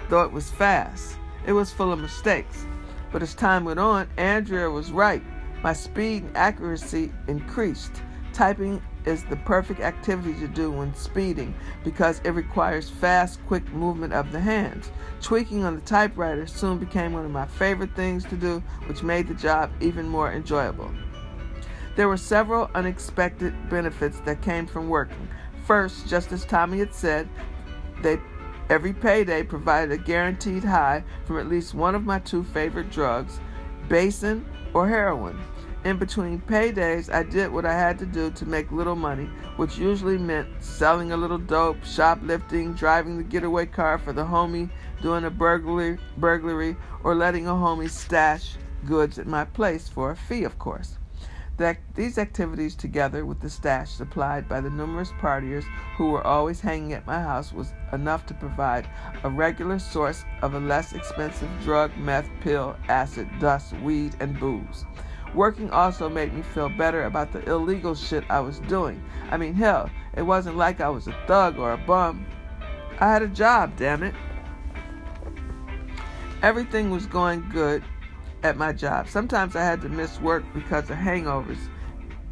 though 0.09 0.23
it 0.23 0.31
was 0.31 0.51
fast. 0.51 1.17
It 1.45 1.53
was 1.53 1.71
full 1.71 1.91
of 1.91 1.99
mistakes. 1.99 2.65
But 3.11 3.21
as 3.21 3.33
time 3.33 3.65
went 3.65 3.79
on, 3.79 4.07
Andrea 4.17 4.69
was 4.69 4.91
right. 4.91 5.23
My 5.65 5.73
speed 5.73 6.21
and 6.21 6.37
accuracy 6.37 7.11
increased. 7.27 8.03
Typing 8.33 8.79
is 9.05 9.23
the 9.23 9.37
perfect 9.37 9.79
activity 9.79 10.39
to 10.39 10.47
do 10.47 10.69
when 10.69 10.93
speeding 10.93 11.55
because 11.83 12.21
it 12.23 12.29
requires 12.29 12.87
fast, 12.87 13.43
quick 13.47 13.67
movement 13.73 14.13
of 14.13 14.31
the 14.31 14.39
hands. 14.39 14.91
Tweaking 15.23 15.63
on 15.63 15.73
the 15.73 15.81
typewriter 15.81 16.45
soon 16.45 16.77
became 16.77 17.13
one 17.13 17.25
of 17.25 17.31
my 17.31 17.47
favorite 17.47 17.95
things 17.95 18.25
to 18.25 18.35
do, 18.35 18.61
which 18.85 19.01
made 19.01 19.27
the 19.27 19.33
job 19.33 19.71
even 19.81 20.07
more 20.07 20.31
enjoyable. 20.31 20.91
There 21.95 22.09
were 22.09 22.15
several 22.15 22.69
unexpected 22.75 23.67
benefits 23.67 24.19
that 24.19 24.43
came 24.43 24.67
from 24.67 24.87
working. 24.87 25.27
First, 25.65 26.07
just 26.07 26.31
as 26.31 26.45
Tommy 26.45 26.77
had 26.77 26.93
said, 26.93 27.27
they 28.03 28.19
every 28.69 28.93
payday 28.93 29.41
provided 29.41 29.91
a 29.93 29.97
guaranteed 29.97 30.63
high 30.63 31.03
from 31.25 31.39
at 31.39 31.49
least 31.49 31.73
one 31.73 31.95
of 31.95 32.05
my 32.05 32.19
two 32.19 32.43
favorite 32.43 32.91
drugs, 32.91 33.39
basin 33.89 34.45
or 34.75 34.87
heroin. 34.87 35.39
In 35.85 35.97
between 35.97 36.41
paydays, 36.41 37.13
I 37.13 37.21
did 37.21 37.51
what 37.51 37.63
I 37.63 37.73
had 37.73 37.99
to 37.99 38.07
do 38.07 38.31
to 38.31 38.45
make 38.47 38.71
little 38.71 38.95
money, 38.95 39.29
which 39.55 39.77
usually 39.77 40.17
meant 40.17 40.47
selling 40.59 41.11
a 41.11 41.17
little 41.17 41.37
dope, 41.37 41.83
shoplifting, 41.83 42.73
driving 42.73 43.17
the 43.17 43.23
getaway 43.23 43.67
car 43.67 43.99
for 43.99 44.11
the 44.11 44.23
homie, 44.23 44.71
doing 45.03 45.25
a 45.25 45.29
burglary, 45.29 45.99
burglary, 46.17 46.75
or 47.03 47.13
letting 47.13 47.47
a 47.47 47.51
homie 47.51 47.87
stash 47.87 48.55
goods 48.87 49.19
at 49.19 49.27
my 49.27 49.45
place 49.45 49.87
for 49.87 50.09
a 50.09 50.15
fee, 50.15 50.43
of 50.43 50.57
course. 50.57 50.97
That 51.57 51.77
these 51.93 52.17
activities, 52.17 52.73
together 52.73 53.23
with 53.23 53.39
the 53.39 53.49
stash 53.51 53.91
supplied 53.91 54.49
by 54.49 54.61
the 54.61 54.71
numerous 54.71 55.11
partiers 55.21 55.65
who 55.97 56.09
were 56.09 56.25
always 56.25 56.61
hanging 56.61 56.93
at 56.93 57.05
my 57.05 57.21
house, 57.21 57.53
was 57.53 57.75
enough 57.93 58.25
to 58.25 58.33
provide 58.33 58.89
a 59.23 59.29
regular 59.29 59.77
source 59.77 60.25
of 60.41 60.55
a 60.55 60.59
less 60.59 60.93
expensive 60.93 61.49
drug, 61.63 61.95
meth, 61.95 62.27
pill, 62.41 62.75
acid, 62.87 63.29
dust, 63.39 63.73
weed, 63.81 64.15
and 64.19 64.39
booze. 64.39 64.83
Working 65.35 65.69
also 65.69 66.07
made 66.07 66.33
me 66.33 66.41
feel 66.41 66.69
better 66.69 67.03
about 67.03 67.33
the 67.33 67.43
illegal 67.49 67.93
shit 67.93 68.23
I 68.29 68.39
was 68.39 68.59
doing. 68.59 69.03
I 69.29 69.37
mean, 69.37 69.53
hell, 69.53 69.89
it 70.15 70.21
wasn't 70.21 70.55
like 70.55 70.79
I 70.79 70.87
was 70.87 71.07
a 71.07 71.15
thug 71.27 71.59
or 71.59 71.73
a 71.73 71.77
bum. 71.77 72.25
I 73.01 73.11
had 73.11 73.21
a 73.21 73.27
job, 73.27 73.75
damn 73.75 74.01
it. 74.01 74.15
Everything 76.41 76.89
was 76.89 77.05
going 77.05 77.49
good 77.49 77.83
at 78.43 78.55
my 78.55 78.71
job. 78.71 79.09
Sometimes 79.09 79.57
I 79.57 79.63
had 79.63 79.81
to 79.81 79.89
miss 79.89 80.21
work 80.21 80.45
because 80.53 80.89
of 80.89 80.95
hangovers 80.95 81.67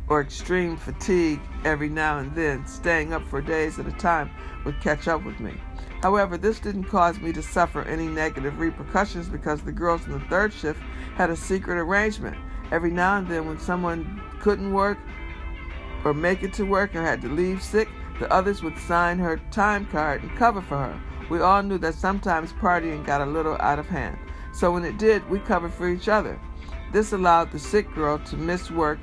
or 0.07 0.21
extreme 0.21 0.77
fatigue 0.77 1.41
every 1.65 1.89
now 1.89 2.19
and 2.19 2.33
then. 2.35 2.65
Staying 2.65 3.11
up 3.11 3.27
for 3.27 3.41
days 3.41 3.79
at 3.79 3.87
a 3.87 3.91
time 3.91 4.29
would 4.63 4.79
catch 4.79 5.09
up 5.09 5.25
with 5.25 5.41
me. 5.41 5.53
However, 6.01 6.37
this 6.37 6.59
didn't 6.59 6.85
cause 6.85 7.19
me 7.19 7.33
to 7.33 7.41
suffer 7.41 7.81
any 7.81 8.07
negative 8.07 8.59
repercussions 8.59 9.27
because 9.27 9.61
the 9.61 9.71
girls 9.73 10.05
in 10.05 10.13
the 10.13 10.19
third 10.21 10.53
shift 10.53 10.79
had 11.15 11.29
a 11.29 11.35
secret 11.35 11.77
arrangement. 11.77 12.37
Every 12.71 12.91
now 12.91 13.17
and 13.17 13.27
then, 13.27 13.47
when 13.47 13.59
someone 13.59 14.21
couldn't 14.39 14.73
work 14.73 14.97
or 16.03 16.13
make 16.13 16.43
it 16.43 16.53
to 16.53 16.65
work 16.65 16.95
or 16.95 17.01
had 17.01 17.21
to 17.21 17.29
leave 17.29 17.61
sick, 17.61 17.89
the 18.19 18.31
others 18.31 18.63
would 18.63 18.77
sign 18.77 19.19
her 19.19 19.37
time 19.51 19.85
card 19.85 20.21
and 20.23 20.35
cover 20.37 20.61
for 20.61 20.77
her. 20.77 21.01
We 21.29 21.39
all 21.41 21.63
knew 21.63 21.77
that 21.79 21.95
sometimes 21.95 22.53
partying 22.53 23.05
got 23.05 23.21
a 23.21 23.25
little 23.25 23.57
out 23.59 23.79
of 23.79 23.87
hand. 23.87 24.17
So 24.53 24.71
when 24.71 24.85
it 24.85 24.97
did, 24.97 25.27
we 25.29 25.39
covered 25.39 25.73
for 25.73 25.89
each 25.89 26.07
other. 26.07 26.39
This 26.91 27.11
allowed 27.11 27.51
the 27.51 27.59
sick 27.59 27.93
girl 27.95 28.19
to 28.19 28.37
miss 28.37 28.69
work 28.69 28.99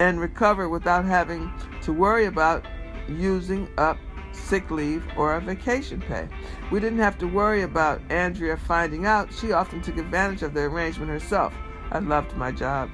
and 0.00 0.20
recover 0.20 0.68
without 0.68 1.04
having 1.04 1.52
to 1.82 1.92
worry 1.92 2.26
about 2.26 2.66
using 3.08 3.68
up 3.78 3.98
sick 4.32 4.70
leave 4.70 5.04
or 5.16 5.34
a 5.34 5.40
vacation 5.40 6.00
pay. 6.00 6.28
We 6.70 6.80
didn't 6.80 6.98
have 6.98 7.18
to 7.18 7.28
worry 7.28 7.62
about 7.62 8.00
Andrea 8.10 8.56
finding 8.56 9.06
out. 9.06 9.32
She 9.32 9.52
often 9.52 9.82
took 9.82 9.98
advantage 9.98 10.42
of 10.42 10.54
the 10.54 10.62
arrangement 10.62 11.10
herself. 11.10 11.54
I 11.92 11.98
loved 12.00 12.36
my 12.36 12.50
job. 12.50 12.90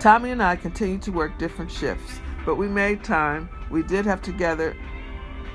Tommy 0.00 0.30
and 0.30 0.42
I 0.42 0.56
continued 0.56 1.02
to 1.02 1.12
work 1.12 1.38
different 1.38 1.70
shifts, 1.70 2.20
but 2.46 2.56
we 2.56 2.68
made 2.68 3.04
time. 3.04 3.48
We 3.70 3.82
did 3.82 4.06
have 4.06 4.22
together 4.22 4.74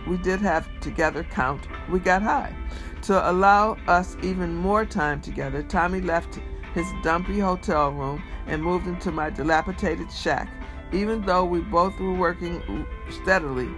we 0.07 0.17
did 0.17 0.41
have 0.41 0.67
together 0.81 1.23
count. 1.23 1.67
We 1.89 1.99
got 1.99 2.21
high. 2.21 2.55
To 3.03 3.31
allow 3.31 3.77
us 3.87 4.17
even 4.21 4.55
more 4.55 4.85
time 4.85 5.21
together, 5.21 5.63
Tommy 5.63 6.01
left 6.01 6.39
his 6.73 6.85
dumpy 7.03 7.39
hotel 7.39 7.91
room 7.91 8.21
and 8.47 8.61
moved 8.61 8.87
into 8.87 9.11
my 9.11 9.29
dilapidated 9.29 10.11
shack. 10.11 10.49
Even 10.91 11.21
though 11.21 11.45
we 11.45 11.61
both 11.61 11.97
were 11.99 12.13
working 12.13 12.85
steadily, 13.09 13.69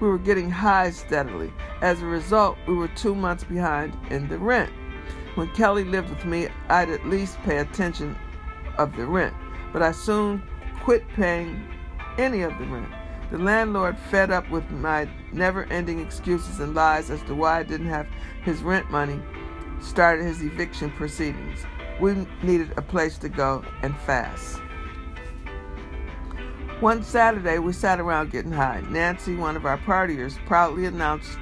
we 0.00 0.08
were 0.08 0.18
getting 0.18 0.50
high 0.50 0.90
steadily. 0.90 1.52
As 1.82 2.02
a 2.02 2.06
result, 2.06 2.56
we 2.66 2.74
were 2.74 2.88
two 2.88 3.14
months 3.14 3.44
behind 3.44 3.96
in 4.10 4.28
the 4.28 4.38
rent. 4.38 4.70
When 5.34 5.48
Kelly 5.54 5.84
lived 5.84 6.10
with 6.10 6.24
me, 6.24 6.48
I'd 6.68 6.90
at 6.90 7.06
least 7.06 7.40
pay 7.42 7.58
attention 7.58 8.16
of 8.78 8.96
the 8.96 9.06
rent, 9.06 9.34
but 9.72 9.82
I 9.82 9.92
soon 9.92 10.42
quit 10.82 11.06
paying 11.10 11.62
any 12.18 12.42
of 12.42 12.56
the 12.58 12.64
rent. 12.66 12.92
The 13.30 13.38
landlord, 13.38 13.96
fed 14.10 14.32
up 14.32 14.50
with 14.50 14.68
my 14.70 15.08
never 15.32 15.64
ending 15.66 16.00
excuses 16.00 16.58
and 16.58 16.74
lies 16.74 17.10
as 17.10 17.22
to 17.22 17.34
why 17.34 17.60
I 17.60 17.62
didn't 17.62 17.86
have 17.86 18.08
his 18.42 18.62
rent 18.62 18.90
money, 18.90 19.22
started 19.80 20.24
his 20.24 20.42
eviction 20.42 20.90
proceedings. 20.90 21.64
We 22.00 22.26
needed 22.42 22.72
a 22.76 22.82
place 22.82 23.16
to 23.18 23.28
go 23.28 23.62
and 23.82 23.96
fast. 23.98 24.60
One 26.80 27.02
Saturday, 27.02 27.58
we 27.58 27.72
sat 27.72 28.00
around 28.00 28.30
getting 28.30 28.52
high. 28.52 28.82
Nancy, 28.88 29.36
one 29.36 29.54
of 29.54 29.66
our 29.66 29.78
partiers, 29.78 30.38
proudly 30.46 30.86
announced 30.86 31.38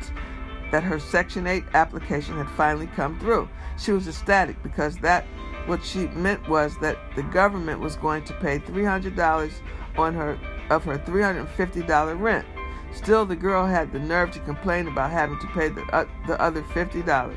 that 0.71 0.83
her 0.83 0.99
Section 0.99 1.47
8 1.47 1.65
application 1.75 2.37
had 2.37 2.49
finally 2.51 2.87
come 2.89 3.19
through. 3.19 3.49
She 3.79 3.93
was 3.93 4.09
ecstatic 4.09 4.63
because 4.63 4.97
that 4.99 5.25
what 5.67 5.85
she 5.85 6.07
meant 6.09 6.49
was 6.49 6.77
that 6.79 6.99
the 7.15 7.23
government 7.23 7.81
was 7.81 7.97
going 7.97 8.25
to 8.25 8.35
pay 8.35 8.59
$300 8.59 9.53
on 9.97 10.15
her 10.15 10.39
of 10.71 10.85
her 10.85 10.99
$350 10.99 12.21
rent. 12.21 12.47
Still, 12.93 13.27
the 13.27 13.37
girl 13.37 13.67
had 13.67 13.93
the 13.93 13.99
nerve 13.99 14.31
to 14.33 14.39
complain 14.41 14.89
about 14.89 15.11
having 15.11 15.39
to 15.41 15.47
pay 15.49 15.69
the, 15.69 15.83
uh, 15.93 16.07
the 16.27 16.41
other 16.41 16.63
$50. 16.63 17.35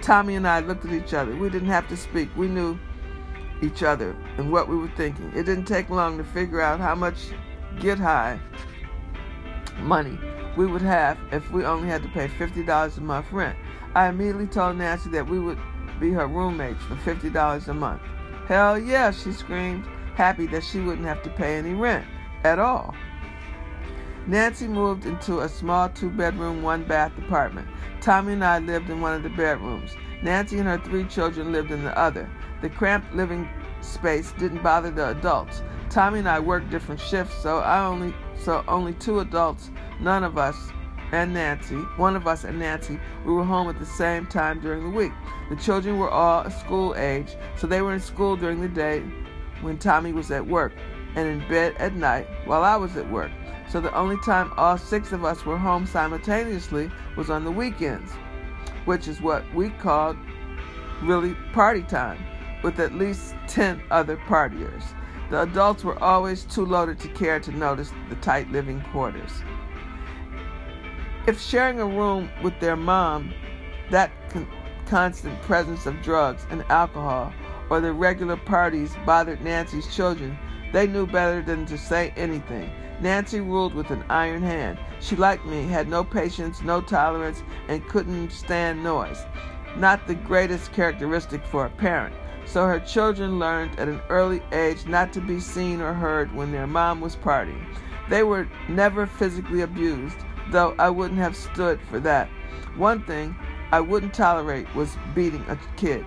Tommy 0.00 0.34
and 0.34 0.46
I 0.46 0.60
looked 0.60 0.84
at 0.84 0.92
each 0.92 1.14
other. 1.14 1.34
We 1.34 1.48
didn't 1.48 1.68
have 1.68 1.88
to 1.88 1.96
speak. 1.96 2.28
We 2.36 2.48
knew 2.48 2.78
each 3.62 3.82
other 3.82 4.16
and 4.36 4.50
what 4.50 4.68
we 4.68 4.76
were 4.76 4.90
thinking. 4.96 5.32
It 5.34 5.44
didn't 5.44 5.64
take 5.64 5.88
long 5.88 6.18
to 6.18 6.24
figure 6.24 6.60
out 6.60 6.80
how 6.80 6.94
much 6.94 7.28
get 7.78 7.98
high 7.98 8.40
money 9.78 10.18
we 10.56 10.66
would 10.66 10.82
have 10.82 11.18
if 11.30 11.50
we 11.50 11.64
only 11.64 11.88
had 11.88 12.02
to 12.02 12.08
pay 12.10 12.28
$50 12.28 12.96
a 12.96 13.00
month 13.00 13.32
rent. 13.32 13.56
I 13.94 14.08
immediately 14.08 14.46
told 14.46 14.76
Nancy 14.76 15.10
that 15.10 15.28
we 15.28 15.38
would 15.38 15.58
be 16.00 16.12
her 16.12 16.26
roommates 16.26 16.82
for 16.84 16.96
$50 16.96 17.68
a 17.68 17.74
month. 17.74 18.02
Hell 18.46 18.78
yeah, 18.78 19.10
she 19.10 19.32
screamed, 19.32 19.84
happy 20.14 20.46
that 20.46 20.64
she 20.64 20.80
wouldn't 20.80 21.06
have 21.06 21.22
to 21.22 21.30
pay 21.30 21.56
any 21.56 21.74
rent 21.74 22.06
at 22.44 22.58
all. 22.58 22.94
Nancy 24.26 24.68
moved 24.68 25.04
into 25.04 25.40
a 25.40 25.48
small 25.48 25.88
two 25.88 26.10
bedroom, 26.10 26.62
one 26.62 26.84
bath 26.84 27.12
apartment. 27.18 27.66
Tommy 28.00 28.34
and 28.34 28.44
I 28.44 28.60
lived 28.60 28.88
in 28.88 29.00
one 29.00 29.14
of 29.14 29.22
the 29.22 29.30
bedrooms. 29.30 29.96
Nancy 30.22 30.58
and 30.58 30.68
her 30.68 30.78
three 30.78 31.04
children 31.04 31.50
lived 31.50 31.72
in 31.72 31.82
the 31.82 31.96
other. 31.98 32.30
The 32.60 32.70
cramped 32.70 33.12
living 33.14 33.48
space 33.80 34.32
didn't 34.38 34.62
bother 34.62 34.90
the 34.90 35.10
adults. 35.10 35.62
Tommy 35.90 36.20
and 36.20 36.28
I 36.28 36.38
worked 36.38 36.70
different 36.70 37.00
shifts, 37.00 37.36
so 37.42 37.58
I 37.58 37.84
only 37.84 38.14
so 38.38 38.64
only 38.68 38.94
two 38.94 39.20
adults, 39.20 39.70
none 40.00 40.24
of 40.24 40.38
us 40.38 40.56
and 41.12 41.34
Nancy, 41.34 41.76
one 41.96 42.16
of 42.16 42.26
us 42.26 42.44
and 42.44 42.58
Nancy, 42.58 42.98
we 43.24 43.32
were 43.32 43.44
home 43.44 43.68
at 43.68 43.78
the 43.78 43.86
same 43.86 44.26
time 44.26 44.60
during 44.60 44.82
the 44.82 44.90
week. 44.90 45.12
The 45.50 45.56
children 45.56 45.98
were 45.98 46.10
all 46.10 46.48
school 46.50 46.94
age, 46.96 47.36
so 47.56 47.66
they 47.66 47.82
were 47.82 47.92
in 47.92 48.00
school 48.00 48.36
during 48.36 48.60
the 48.60 48.68
day 48.68 49.00
when 49.60 49.78
Tommy 49.78 50.12
was 50.12 50.30
at 50.30 50.46
work 50.46 50.72
and 51.14 51.28
in 51.28 51.48
bed 51.48 51.74
at 51.78 51.94
night 51.94 52.26
while 52.46 52.64
I 52.64 52.76
was 52.76 52.96
at 52.96 53.10
work. 53.10 53.30
So 53.68 53.80
the 53.80 53.94
only 53.94 54.16
time 54.24 54.52
all 54.56 54.78
six 54.78 55.12
of 55.12 55.24
us 55.24 55.44
were 55.44 55.58
home 55.58 55.86
simultaneously 55.86 56.90
was 57.16 57.30
on 57.30 57.44
the 57.44 57.50
weekends, 57.50 58.12
which 58.86 59.06
is 59.06 59.20
what 59.20 59.44
we 59.54 59.70
called 59.70 60.16
really 61.02 61.34
party 61.52 61.82
time, 61.82 62.24
with 62.62 62.80
at 62.80 62.94
least 62.94 63.34
10 63.48 63.82
other 63.90 64.16
partiers. 64.16 64.82
The 65.32 65.40
adults 65.40 65.82
were 65.82 65.98
always 66.04 66.44
too 66.44 66.66
loaded 66.66 67.00
to 67.00 67.08
care 67.08 67.40
to 67.40 67.50
notice 67.52 67.90
the 68.10 68.16
tight 68.16 68.52
living 68.52 68.82
quarters. 68.92 69.42
If 71.26 71.40
sharing 71.40 71.80
a 71.80 71.86
room 71.86 72.28
with 72.42 72.60
their 72.60 72.76
mom, 72.76 73.32
that 73.90 74.10
con- 74.28 74.46
constant 74.84 75.40
presence 75.40 75.86
of 75.86 76.02
drugs 76.02 76.46
and 76.50 76.62
alcohol, 76.68 77.32
or 77.70 77.80
the 77.80 77.94
regular 77.94 78.36
parties 78.36 78.94
bothered 79.06 79.40
Nancy's 79.40 79.86
children, 79.96 80.36
they 80.70 80.86
knew 80.86 81.06
better 81.06 81.40
than 81.40 81.64
to 81.64 81.78
say 81.78 82.12
anything. 82.14 82.70
Nancy 83.00 83.40
ruled 83.40 83.72
with 83.72 83.90
an 83.90 84.04
iron 84.10 84.42
hand. 84.42 84.78
She, 85.00 85.16
like 85.16 85.42
me, 85.46 85.62
had 85.66 85.88
no 85.88 86.04
patience, 86.04 86.60
no 86.60 86.82
tolerance, 86.82 87.42
and 87.68 87.88
couldn't 87.88 88.32
stand 88.32 88.84
noise. 88.84 89.24
Not 89.78 90.06
the 90.06 90.14
greatest 90.14 90.74
characteristic 90.74 91.42
for 91.46 91.64
a 91.64 91.70
parent. 91.70 92.14
So 92.52 92.66
her 92.66 92.80
children 92.80 93.38
learned 93.38 93.78
at 93.80 93.88
an 93.88 94.02
early 94.10 94.42
age 94.52 94.84
not 94.84 95.10
to 95.14 95.22
be 95.22 95.40
seen 95.40 95.80
or 95.80 95.94
heard 95.94 96.34
when 96.34 96.52
their 96.52 96.66
mom 96.66 97.00
was 97.00 97.16
partying. 97.16 97.64
They 98.10 98.24
were 98.24 98.46
never 98.68 99.06
physically 99.06 99.62
abused, 99.62 100.18
though 100.50 100.74
I 100.78 100.90
wouldn't 100.90 101.18
have 101.18 101.34
stood 101.34 101.80
for 101.88 101.98
that. 102.00 102.28
One 102.76 103.04
thing 103.04 103.34
I 103.72 103.80
wouldn't 103.80 104.12
tolerate 104.12 104.66
was 104.74 104.98
beating 105.14 105.42
a 105.48 105.58
kid. 105.78 106.04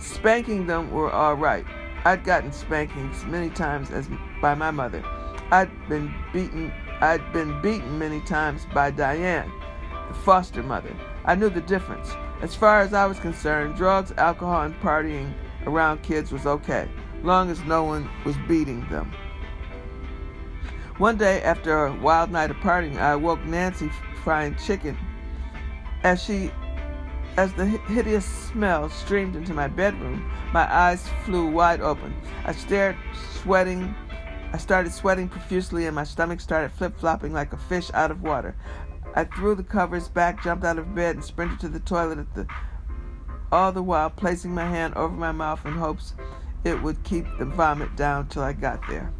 Spanking 0.00 0.66
them 0.66 0.90
were 0.90 1.12
all 1.12 1.34
right. 1.34 1.64
I'd 2.04 2.24
gotten 2.24 2.50
spankings 2.50 3.24
many 3.24 3.48
times 3.48 3.92
as 3.92 4.08
by 4.42 4.56
my 4.56 4.72
mother. 4.72 5.04
I'd 5.52 5.70
been 5.88 6.12
beaten 6.32 6.72
I'd 7.00 7.32
been 7.32 7.62
beaten 7.62 7.96
many 7.96 8.20
times 8.22 8.66
by 8.74 8.90
Diane, 8.90 9.52
the 10.08 10.14
foster 10.14 10.64
mother. 10.64 10.96
I 11.24 11.36
knew 11.36 11.48
the 11.48 11.60
difference. 11.60 12.10
As 12.42 12.56
far 12.56 12.80
as 12.80 12.92
I 12.92 13.06
was 13.06 13.20
concerned, 13.20 13.76
drugs, 13.76 14.12
alcohol, 14.16 14.62
and 14.62 14.74
partying 14.80 15.32
around 15.66 16.02
kids 16.02 16.32
was 16.32 16.46
okay, 16.46 16.88
long 17.22 17.50
as 17.50 17.62
no 17.64 17.84
one 17.84 18.08
was 18.24 18.36
beating 18.48 18.88
them. 18.88 19.12
One 20.98 21.18
day, 21.18 21.42
after 21.42 21.86
a 21.86 21.92
wild 21.92 22.30
night 22.30 22.50
of 22.50 22.56
partying, 22.58 22.96
I 22.98 23.10
awoke 23.10 23.44
Nancy 23.44 23.90
frying 24.24 24.56
chicken. 24.56 24.96
As 26.02 26.22
she, 26.22 26.50
as 27.36 27.52
the 27.52 27.66
hideous 27.66 28.24
smell 28.24 28.88
streamed 28.88 29.36
into 29.36 29.52
my 29.52 29.68
bedroom, 29.68 30.30
my 30.54 30.72
eyes 30.72 31.06
flew 31.24 31.50
wide 31.50 31.80
open. 31.82 32.14
I 32.44 32.52
stared, 32.52 32.96
sweating. 33.42 33.94
I 34.52 34.58
started 34.58 34.92
sweating 34.92 35.28
profusely, 35.28 35.84
and 35.84 35.94
my 35.94 36.04
stomach 36.04 36.40
started 36.40 36.72
flip 36.72 36.98
flopping 36.98 37.34
like 37.34 37.52
a 37.52 37.58
fish 37.58 37.90
out 37.92 38.10
of 38.10 38.22
water. 38.22 38.56
I 39.14 39.24
threw 39.24 39.54
the 39.54 39.62
covers 39.62 40.08
back, 40.08 40.42
jumped 40.42 40.64
out 40.64 40.78
of 40.78 40.94
bed, 40.94 41.16
and 41.16 41.24
sprinted 41.24 41.60
to 41.60 41.68
the 41.68 41.80
toilet 41.80 42.18
at 42.18 42.34
the 42.34 42.46
all 43.56 43.72
the 43.72 43.82
while 43.82 44.10
placing 44.10 44.54
my 44.54 44.66
hand 44.66 44.92
over 44.96 45.16
my 45.16 45.32
mouth 45.32 45.64
in 45.64 45.72
hopes 45.72 46.12
it 46.64 46.82
would 46.82 47.02
keep 47.04 47.24
the 47.38 47.44
vomit 47.46 47.96
down 47.96 48.28
till 48.28 48.42
I 48.42 48.52
got 48.52 48.86
there. 48.86 49.10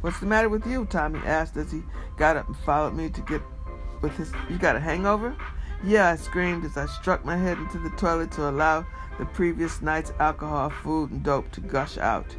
What's 0.00 0.18
the 0.18 0.24
matter 0.24 0.48
with 0.48 0.66
you? 0.66 0.86
Tommy 0.86 1.18
asked 1.26 1.58
as 1.58 1.72
he 1.72 1.82
got 2.16 2.38
up 2.38 2.46
and 2.46 2.56
followed 2.56 2.94
me 2.94 3.10
to 3.10 3.20
get 3.20 3.42
with 4.00 4.16
his. 4.16 4.32
You 4.48 4.56
got 4.56 4.76
a 4.76 4.80
hangover? 4.80 5.36
Yeah, 5.84 6.08
I 6.08 6.16
screamed 6.16 6.64
as 6.64 6.78
I 6.78 6.86
struck 6.86 7.22
my 7.26 7.36
head 7.36 7.58
into 7.58 7.78
the 7.78 7.90
toilet 7.90 8.30
to 8.32 8.48
allow 8.48 8.86
the 9.18 9.26
previous 9.26 9.82
night's 9.82 10.12
alcohol, 10.20 10.70
food, 10.70 11.10
and 11.10 11.22
dope 11.22 11.52
to 11.52 11.60
gush 11.60 11.98
out. 11.98 12.34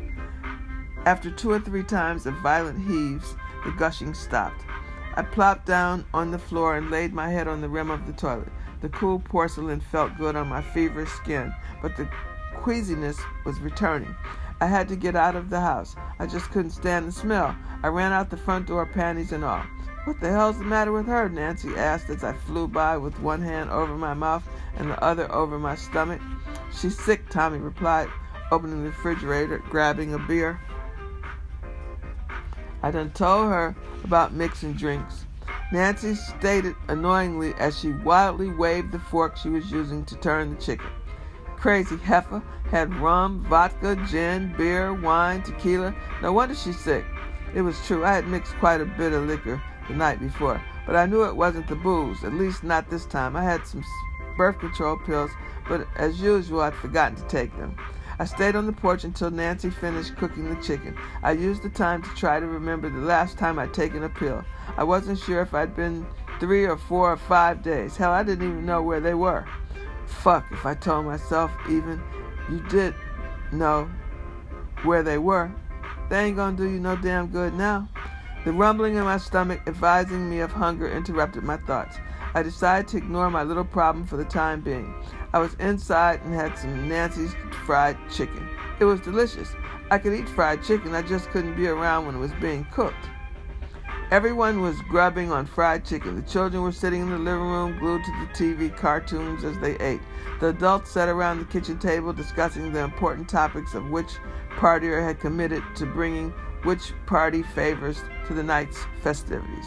After 1.05 1.29
two 1.29 1.51
or 1.51 1.59
three 1.59 1.83
times 1.83 2.25
of 2.25 2.33
violent 2.37 2.79
heaves, 2.87 3.35
the 3.63 3.71
gushing 3.77 4.15
stopped. 4.15 4.65
I 5.13 5.21
plopped 5.21 5.67
down 5.67 6.03
on 6.15 6.31
the 6.31 6.39
floor 6.39 6.77
and 6.77 6.89
laid 6.89 7.13
my 7.13 7.29
head 7.29 7.47
on 7.47 7.61
the 7.61 7.69
rim 7.69 7.91
of 7.91 8.07
the 8.07 8.13
toilet. 8.13 8.49
The 8.81 8.89
cool 8.89 9.19
porcelain 9.19 9.79
felt 9.79 10.17
good 10.17 10.35
on 10.35 10.47
my 10.47 10.61
feverish 10.61 11.09
skin, 11.09 11.53
but 11.81 11.95
the 11.97 12.07
queasiness 12.55 13.19
was 13.45 13.59
returning. 13.59 14.15
I 14.59 14.65
had 14.65 14.87
to 14.89 14.95
get 14.95 15.15
out 15.15 15.35
of 15.35 15.49
the 15.49 15.59
house. 15.59 15.95
I 16.19 16.25
just 16.25 16.49
couldn't 16.51 16.71
stand 16.71 17.07
the 17.07 17.11
smell. 17.11 17.55
I 17.83 17.87
ran 17.87 18.11
out 18.11 18.29
the 18.29 18.37
front 18.37 18.67
door, 18.67 18.85
panties 18.85 19.31
and 19.31 19.43
all. 19.43 19.63
What 20.05 20.19
the 20.19 20.31
hell's 20.31 20.57
the 20.57 20.63
matter 20.63 20.91
with 20.91 21.05
her? 21.07 21.29
Nancy 21.29 21.75
asked 21.75 22.09
as 22.09 22.23
I 22.23 22.33
flew 22.33 22.67
by 22.67 22.97
with 22.97 23.19
one 23.19 23.41
hand 23.41 23.69
over 23.69 23.95
my 23.95 24.13
mouth 24.13 24.47
and 24.77 24.89
the 24.89 25.03
other 25.03 25.31
over 25.31 25.59
my 25.59 25.75
stomach. 25.75 26.21
She's 26.73 26.97
sick, 26.97 27.29
Tommy 27.29 27.59
replied, 27.59 28.09
opening 28.51 28.83
the 28.83 28.89
refrigerator, 28.89 29.59
grabbing 29.69 30.13
a 30.13 30.19
beer. 30.19 30.59
I 32.81 32.91
done 32.91 33.11
told 33.11 33.49
her 33.49 33.75
about 34.03 34.33
mixing 34.33 34.73
drinks. 34.73 35.26
Nancy 35.71 36.15
stated 36.15 36.75
annoyingly 36.87 37.53
as 37.55 37.77
she 37.77 37.91
wildly 37.91 38.49
waved 38.51 38.91
the 38.91 38.99
fork 38.99 39.35
she 39.35 39.49
was 39.49 39.71
using 39.71 40.05
to 40.05 40.15
turn 40.15 40.55
the 40.55 40.61
chicken. 40.61 40.87
Crazy 41.57 41.97
heifer 41.97 42.41
had 42.69 42.93
rum, 42.95 43.43
vodka, 43.49 43.95
gin, 44.09 44.53
beer, 44.57 44.93
wine, 44.93 45.41
tequila. 45.41 45.95
No 46.21 46.31
wonder 46.31 46.55
she's 46.55 46.79
sick. 46.79 47.05
It 47.53 47.61
was 47.61 47.79
true. 47.85 48.05
I 48.05 48.13
had 48.13 48.27
mixed 48.27 48.55
quite 48.57 48.81
a 48.81 48.85
bit 48.85 49.13
of 49.13 49.25
liquor 49.25 49.61
the 49.87 49.95
night 49.95 50.19
before, 50.19 50.61
but 50.85 50.95
I 50.95 51.05
knew 51.05 51.23
it 51.23 51.35
wasn't 51.35 51.67
the 51.67 51.75
booze, 51.75 52.23
at 52.23 52.33
least 52.33 52.63
not 52.63 52.89
this 52.89 53.05
time. 53.05 53.35
I 53.35 53.43
had 53.43 53.65
some 53.65 53.83
birth 54.37 54.59
control 54.59 54.97
pills, 54.97 55.31
but 55.67 55.87
as 55.95 56.21
usual, 56.21 56.61
I'd 56.61 56.75
forgotten 56.75 57.17
to 57.17 57.27
take 57.27 57.55
them. 57.57 57.75
I 58.19 58.25
stayed 58.25 58.55
on 58.55 58.65
the 58.65 58.73
porch 58.73 59.03
until 59.03 59.29
Nancy 59.29 59.69
finished 59.69 60.15
cooking 60.15 60.49
the 60.49 60.61
chicken. 60.61 60.97
I 61.21 61.33
used 61.33 61.61
the 61.61 61.69
time 61.69 62.01
to 62.01 62.09
try 62.15 62.39
to 62.39 62.47
remember 62.47 62.89
the 62.89 62.99
last 62.99 63.37
time 63.37 63.59
I'd 63.59 63.73
taken 63.73 64.03
a 64.03 64.09
pill. 64.09 64.43
I 64.75 64.83
wasn't 64.83 65.19
sure 65.19 65.41
if 65.41 65.53
I'd 65.53 65.75
been 65.75 66.05
three 66.39 66.65
or 66.65 66.77
four 66.77 67.11
or 67.11 67.17
five 67.17 67.61
days. 67.61 67.95
Hell, 67.95 68.11
I 68.11 68.23
didn't 68.23 68.47
even 68.47 68.65
know 68.65 68.81
where 68.81 68.99
they 68.99 69.13
were. 69.13 69.45
Fuck 70.07 70.45
if 70.51 70.65
I 70.65 70.73
told 70.73 71.05
myself 71.05 71.51
even 71.69 72.01
you 72.49 72.59
did 72.69 72.95
know 73.51 73.89
where 74.83 75.03
they 75.03 75.17
were. 75.17 75.51
They 76.09 76.25
ain't 76.25 76.37
gonna 76.37 76.57
do 76.57 76.63
you 76.63 76.79
no 76.79 76.95
damn 76.95 77.27
good 77.27 77.53
now. 77.53 77.87
The 78.45 78.53
rumbling 78.53 78.95
in 78.95 79.03
my 79.03 79.17
stomach, 79.17 79.61
advising 79.67 80.29
me 80.29 80.39
of 80.39 80.51
hunger, 80.51 80.89
interrupted 80.89 81.43
my 81.43 81.57
thoughts. 81.57 81.97
I 82.33 82.43
decided 82.43 82.87
to 82.89 82.97
ignore 82.97 83.29
my 83.29 83.43
little 83.43 83.65
problem 83.65 84.05
for 84.05 84.17
the 84.17 84.25
time 84.25 84.61
being. 84.61 84.93
I 85.33 85.39
was 85.39 85.53
inside 85.55 86.21
and 86.23 86.33
had 86.33 86.57
some 86.57 86.87
Nancy's 86.87 87.35
fried 87.65 87.97
chicken. 88.11 88.49
It 88.79 88.85
was 88.85 88.99
delicious. 88.99 89.49
I 89.89 89.97
could 89.97 90.13
eat 90.13 90.29
fried 90.29 90.63
chicken, 90.63 90.93
I 90.93 91.01
just 91.01 91.29
couldn't 91.29 91.55
be 91.55 91.67
around 91.67 92.05
when 92.05 92.15
it 92.15 92.19
was 92.19 92.33
being 92.41 92.65
cooked. 92.71 93.09
Everyone 94.09 94.61
was 94.61 94.79
grubbing 94.83 95.33
on 95.33 95.45
fried 95.45 95.83
chicken. 95.83 96.15
The 96.15 96.21
children 96.21 96.63
were 96.63 96.71
sitting 96.71 97.01
in 97.01 97.09
the 97.09 97.17
living 97.17 97.41
room, 97.41 97.77
glued 97.77 98.05
to 98.05 98.11
the 98.11 98.27
TV 98.33 98.73
cartoons 98.75 99.43
as 99.43 99.57
they 99.59 99.77
ate. 99.79 99.99
The 100.39 100.47
adults 100.47 100.91
sat 100.91 101.09
around 101.09 101.39
the 101.39 101.45
kitchen 101.45 101.77
table 101.77 102.13
discussing 102.13 102.71
the 102.71 102.79
important 102.79 103.27
topics 103.27 103.73
of 103.73 103.89
which 103.89 104.07
partier 104.51 105.03
had 105.03 105.19
committed 105.19 105.61
to 105.75 105.85
bringing 105.85 106.31
which 106.63 106.93
party 107.05 107.43
favors 107.43 108.01
to 108.27 108.33
the 108.33 108.43
night's 108.43 108.85
festivities. 109.01 109.65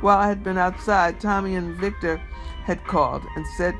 While 0.00 0.18
I 0.18 0.28
had 0.28 0.42
been 0.42 0.58
outside, 0.58 1.20
Tommy 1.20 1.54
and 1.54 1.76
Victor 1.76 2.18
had 2.64 2.84
called 2.84 3.22
and 3.36 3.46
said 3.56 3.74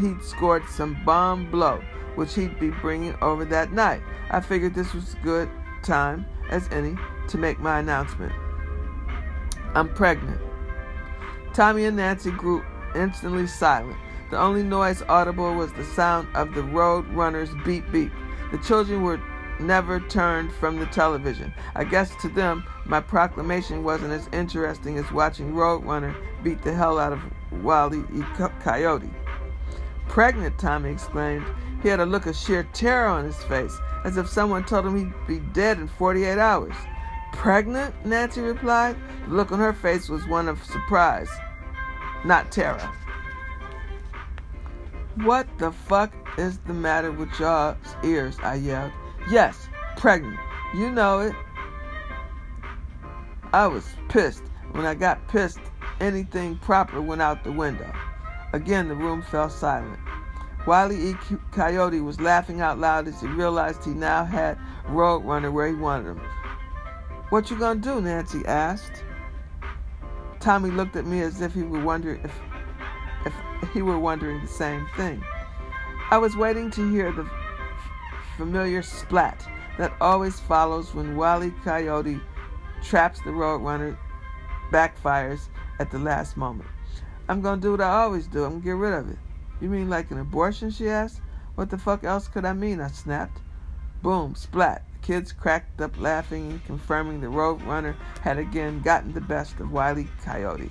he'd 0.00 0.22
scored 0.22 0.64
some 0.68 0.96
bomb 1.04 1.50
blow, 1.50 1.82
which 2.14 2.34
he'd 2.34 2.58
be 2.58 2.70
bringing 2.70 3.14
over 3.22 3.44
that 3.46 3.72
night. 3.72 4.02
I 4.30 4.40
figured 4.40 4.74
this 4.74 4.94
was 4.94 5.16
good 5.22 5.48
time 5.82 6.26
as 6.50 6.68
any 6.70 6.96
to 7.28 7.38
make 7.38 7.58
my 7.60 7.78
announcement. 7.78 8.32
I'm 9.74 9.92
pregnant. 9.92 10.40
Tommy 11.52 11.84
and 11.84 11.96
Nancy 11.96 12.30
grew 12.30 12.64
instantly 12.94 13.46
silent. 13.46 13.96
The 14.30 14.38
only 14.38 14.62
noise 14.62 15.02
audible 15.08 15.54
was 15.54 15.72
the 15.72 15.84
sound 15.84 16.28
of 16.34 16.54
the 16.54 16.62
road 16.62 17.06
runner's 17.08 17.50
beep 17.64 17.90
beep. 17.92 18.12
The 18.50 18.58
children 18.58 19.02
were 19.02 19.20
never 19.60 20.00
turned 20.00 20.52
from 20.52 20.78
the 20.78 20.86
television. 20.86 21.52
I 21.74 21.84
guess 21.84 22.14
to 22.22 22.28
them, 22.28 22.64
my 22.84 23.00
proclamation 23.00 23.84
wasn't 23.84 24.12
as 24.12 24.28
interesting 24.32 24.98
as 24.98 25.10
watching 25.12 25.52
Roadrunner 25.52 26.14
beat 26.42 26.62
the 26.62 26.74
hell 26.74 26.98
out 26.98 27.12
of 27.12 27.22
Wile 27.62 27.94
E. 27.94 28.24
Coyote. 28.62 29.10
Pregnant, 30.08 30.58
Tommy 30.58 30.90
exclaimed. 30.90 31.46
He 31.82 31.88
had 31.88 32.00
a 32.00 32.06
look 32.06 32.26
of 32.26 32.36
sheer 32.36 32.64
terror 32.72 33.08
on 33.08 33.24
his 33.24 33.42
face, 33.44 33.76
as 34.04 34.16
if 34.16 34.28
someone 34.28 34.64
told 34.64 34.86
him 34.86 34.96
he'd 34.96 35.26
be 35.26 35.40
dead 35.52 35.78
in 35.78 35.88
48 35.88 36.38
hours. 36.38 36.74
Pregnant? 37.32 37.94
Nancy 38.06 38.40
replied. 38.40 38.96
The 39.26 39.34
look 39.34 39.52
on 39.52 39.58
her 39.58 39.72
face 39.72 40.08
was 40.08 40.26
one 40.26 40.48
of 40.48 40.62
surprise, 40.64 41.28
not 42.24 42.50
terror. 42.52 42.90
What 45.16 45.46
the 45.58 45.72
fuck 45.72 46.12
is 46.38 46.58
the 46.58 46.74
matter 46.74 47.12
with 47.12 47.28
y'all's 47.38 47.76
ears? 48.02 48.36
I 48.42 48.56
yelled. 48.56 48.92
Yes, 49.28 49.68
pregnant. 49.96 50.38
You 50.74 50.90
know 50.90 51.20
it. 51.20 51.34
I 53.52 53.66
was 53.66 53.86
pissed. 54.08 54.42
When 54.72 54.84
I 54.84 54.94
got 54.94 55.26
pissed, 55.28 55.60
anything 56.00 56.58
proper 56.58 57.00
went 57.00 57.22
out 57.22 57.44
the 57.44 57.52
window. 57.52 57.92
Again, 58.52 58.88
the 58.88 58.94
room 58.94 59.22
fell 59.22 59.48
silent. 59.48 60.00
Wile 60.66 60.92
E. 60.92 61.14
Coyote 61.52 62.00
was 62.00 62.20
laughing 62.20 62.60
out 62.60 62.78
loud 62.78 63.06
as 63.06 63.20
he 63.20 63.26
realized 63.28 63.84
he 63.84 63.90
now 63.90 64.24
had 64.24 64.58
Roadrunner 64.86 65.52
where 65.52 65.68
he 65.68 65.74
wanted 65.74 66.16
him. 66.16 66.20
What 67.30 67.50
you 67.50 67.58
gonna 67.58 67.80
do? 67.80 68.00
Nancy 68.00 68.44
asked. 68.46 69.04
Tommy 70.40 70.70
looked 70.70 70.96
at 70.96 71.06
me 71.06 71.20
as 71.20 71.40
if 71.40 71.54
he 71.54 71.62
were 71.62 71.82
wondering 71.82 72.20
if 72.24 72.32
if 73.24 73.34
he 73.72 73.82
were 73.82 73.98
wondering 73.98 74.40
the 74.40 74.48
same 74.48 74.86
thing. 74.96 75.22
I 76.10 76.18
was 76.18 76.36
waiting 76.36 76.70
to 76.72 76.90
hear 76.90 77.12
the 77.12 77.28
familiar 78.36 78.82
splat 78.82 79.46
that 79.78 79.92
always 80.00 80.38
follows 80.40 80.94
when 80.94 81.16
Wile 81.16 81.50
Coyote 81.64 82.20
traps 82.82 83.20
the 83.20 83.30
Roadrunner, 83.30 83.96
backfires 84.70 85.48
at 85.78 85.90
the 85.90 85.98
last 85.98 86.36
moment. 86.36 86.68
I'm 87.28 87.40
gonna 87.40 87.60
do 87.60 87.72
what 87.72 87.80
I 87.80 88.02
always 88.02 88.26
do. 88.26 88.44
I'm 88.44 88.52
gonna 88.52 88.64
get 88.64 88.72
rid 88.72 88.92
of 88.92 89.10
it. 89.10 89.18
You 89.60 89.68
mean 89.68 89.88
like 89.88 90.10
an 90.10 90.18
abortion? 90.18 90.70
She 90.70 90.88
asked. 90.88 91.20
What 91.54 91.70
the 91.70 91.78
fuck 91.78 92.04
else 92.04 92.28
could 92.28 92.44
I 92.44 92.52
mean? 92.52 92.80
I 92.80 92.88
snapped. 92.88 93.40
Boom, 94.02 94.34
splat. 94.34 94.84
The 94.92 95.06
kids 95.06 95.32
cracked 95.32 95.80
up 95.80 95.98
laughing, 96.00 96.60
confirming 96.66 97.20
the 97.20 97.28
Roadrunner 97.28 97.94
had 98.20 98.38
again 98.38 98.82
gotten 98.82 99.12
the 99.12 99.20
best 99.20 99.60
of 99.60 99.72
Wile 99.72 100.04
Coyote. 100.24 100.70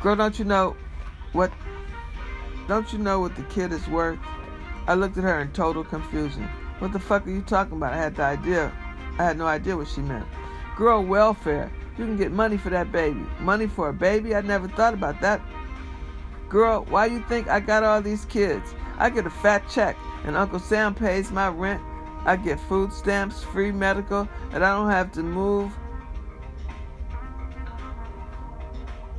Girl, 0.00 0.16
don't 0.16 0.38
you 0.38 0.44
know 0.44 0.76
what? 1.32 1.52
Don't 2.68 2.92
you 2.92 2.98
know 2.98 3.20
what 3.20 3.36
the 3.36 3.42
kid 3.44 3.72
is 3.72 3.86
worth? 3.88 4.18
I 4.86 4.94
looked 4.94 5.16
at 5.16 5.24
her 5.24 5.40
in 5.40 5.52
total 5.52 5.84
confusion. 5.84 6.48
What 6.78 6.92
the 6.92 6.98
fuck 6.98 7.26
are 7.26 7.30
you 7.30 7.42
talking 7.42 7.76
about? 7.76 7.92
I 7.92 7.98
had 7.98 8.16
the 8.16 8.22
idea. 8.24 8.72
I 9.18 9.24
had 9.24 9.38
no 9.38 9.46
idea 9.46 9.76
what 9.76 9.88
she 9.88 10.00
meant. 10.00 10.26
Girl, 10.76 11.04
welfare. 11.04 11.70
You 11.98 12.06
can 12.06 12.16
get 12.16 12.32
money 12.32 12.56
for 12.56 12.70
that 12.70 12.90
baby. 12.90 13.24
Money 13.40 13.66
for 13.66 13.88
a 13.88 13.92
baby? 13.92 14.34
I 14.34 14.40
never 14.40 14.68
thought 14.68 14.94
about 14.94 15.20
that. 15.20 15.40
Girl, 16.48 16.84
why 16.88 17.06
you 17.06 17.22
think 17.28 17.48
I 17.48 17.60
got 17.60 17.82
all 17.82 18.02
these 18.02 18.24
kids? 18.24 18.74
I 18.98 19.10
get 19.10 19.26
a 19.26 19.30
fat 19.30 19.68
check 19.68 19.96
and 20.24 20.36
Uncle 20.36 20.58
Sam 20.58 20.94
pays 20.94 21.30
my 21.30 21.48
rent. 21.48 21.82
I 22.24 22.36
get 22.36 22.60
food 22.60 22.92
stamps, 22.92 23.42
free 23.42 23.72
medical, 23.72 24.28
and 24.52 24.64
I 24.64 24.76
don't 24.76 24.90
have 24.90 25.10
to 25.12 25.22
move. 25.22 25.72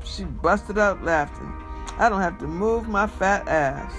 She 0.03 0.23
busted 0.23 0.77
out 0.77 1.03
laughing. 1.03 1.51
I 1.97 2.07
don't 2.09 2.21
have 2.21 2.37
to 2.39 2.47
move 2.47 2.87
my 2.87 3.07
fat 3.07 3.47
ass. 3.47 3.93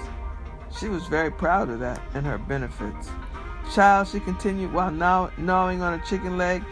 She 0.79 0.89
was 0.89 1.07
very 1.07 1.31
proud 1.31 1.69
of 1.69 1.79
that 1.79 2.01
and 2.13 2.25
her 2.25 2.37
benefits. 2.37 3.09
Child, 3.73 4.07
she 4.07 4.19
continued 4.19 4.73
while 4.73 4.91
gnaw- 4.91 5.31
gnawing 5.37 5.81
on 5.81 5.93
a 5.99 6.05
chicken 6.05 6.37
leg, 6.37 6.63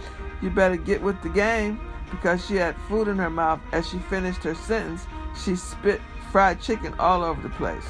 you 0.41 0.49
better 0.49 0.75
get 0.75 1.01
with 1.01 1.21
the 1.21 1.29
game 1.29 1.79
because 2.11 2.45
she 2.45 2.55
had 2.55 2.75
food 2.87 3.07
in 3.07 3.17
her 3.17 3.29
mouth. 3.29 3.59
As 3.71 3.87
she 3.87 3.97
finished 3.97 4.43
her 4.43 4.55
sentence, 4.55 5.07
she 5.43 5.55
spit 5.55 6.01
fried 6.31 6.61
chicken 6.61 6.93
all 6.99 7.23
over 7.23 7.41
the 7.41 7.49
place. 7.49 7.87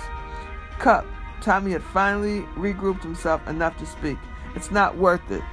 Cup, 0.80 1.06
Tommy 1.42 1.72
had 1.72 1.84
finally 1.84 2.42
regrouped 2.56 3.04
himself 3.04 3.46
enough 3.48 3.78
to 3.78 3.86
speak. 3.86 4.18
It's 4.56 4.72
not 4.72 4.98
worth 4.98 5.32
it. 5.32 5.44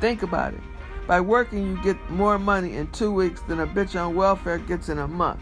Think 0.00 0.22
about 0.22 0.54
it. 0.54 0.60
By 1.06 1.20
working, 1.20 1.66
you 1.66 1.82
get 1.82 2.10
more 2.10 2.38
money 2.38 2.74
in 2.74 2.86
two 2.92 3.12
weeks 3.12 3.40
than 3.42 3.60
a 3.60 3.66
bitch 3.66 3.98
on 3.98 4.14
welfare 4.14 4.58
gets 4.58 4.90
in 4.90 4.98
a 4.98 5.08
month. 5.08 5.40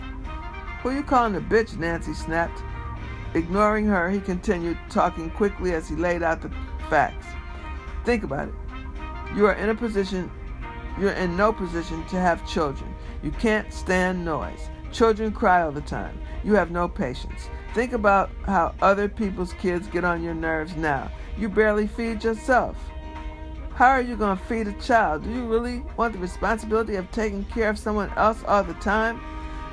Who 0.82 0.92
you 0.92 1.02
calling 1.02 1.34
a 1.34 1.40
bitch? 1.40 1.76
Nancy 1.76 2.14
snapped. 2.14 2.62
Ignoring 3.34 3.86
her, 3.86 4.10
he 4.10 4.20
continued, 4.20 4.78
talking 4.88 5.30
quickly 5.30 5.74
as 5.74 5.88
he 5.88 5.96
laid 5.96 6.22
out 6.22 6.40
the 6.40 6.50
facts. 6.88 7.26
Think 8.04 8.22
about 8.22 8.48
it. 8.48 8.54
You 9.34 9.46
are 9.46 9.54
in 9.54 9.68
a 9.68 9.74
position, 9.74 10.30
you're 10.98 11.12
in 11.12 11.36
no 11.36 11.52
position 11.52 12.04
to 12.06 12.16
have 12.16 12.46
children. 12.48 12.94
You 13.22 13.30
can't 13.32 13.72
stand 13.72 14.24
noise. 14.24 14.70
Children 14.92 15.32
cry 15.32 15.62
all 15.62 15.72
the 15.72 15.80
time. 15.82 16.18
You 16.44 16.54
have 16.54 16.70
no 16.70 16.88
patience. 16.88 17.50
Think 17.74 17.92
about 17.92 18.30
how 18.46 18.74
other 18.80 19.08
people's 19.08 19.52
kids 19.54 19.88
get 19.88 20.04
on 20.04 20.22
your 20.22 20.34
nerves 20.34 20.76
now. 20.76 21.10
You 21.36 21.48
barely 21.50 21.86
feed 21.86 22.24
yourself. 22.24 22.76
How 23.74 23.88
are 23.88 24.00
you 24.00 24.16
going 24.16 24.38
to 24.38 24.44
feed 24.44 24.68
a 24.68 24.72
child? 24.80 25.24
Do 25.24 25.30
you 25.30 25.46
really 25.46 25.82
want 25.98 26.14
the 26.14 26.18
responsibility 26.18 26.96
of 26.96 27.10
taking 27.10 27.44
care 27.44 27.68
of 27.68 27.78
someone 27.78 28.10
else 28.16 28.42
all 28.46 28.64
the 28.64 28.72
time? 28.74 29.20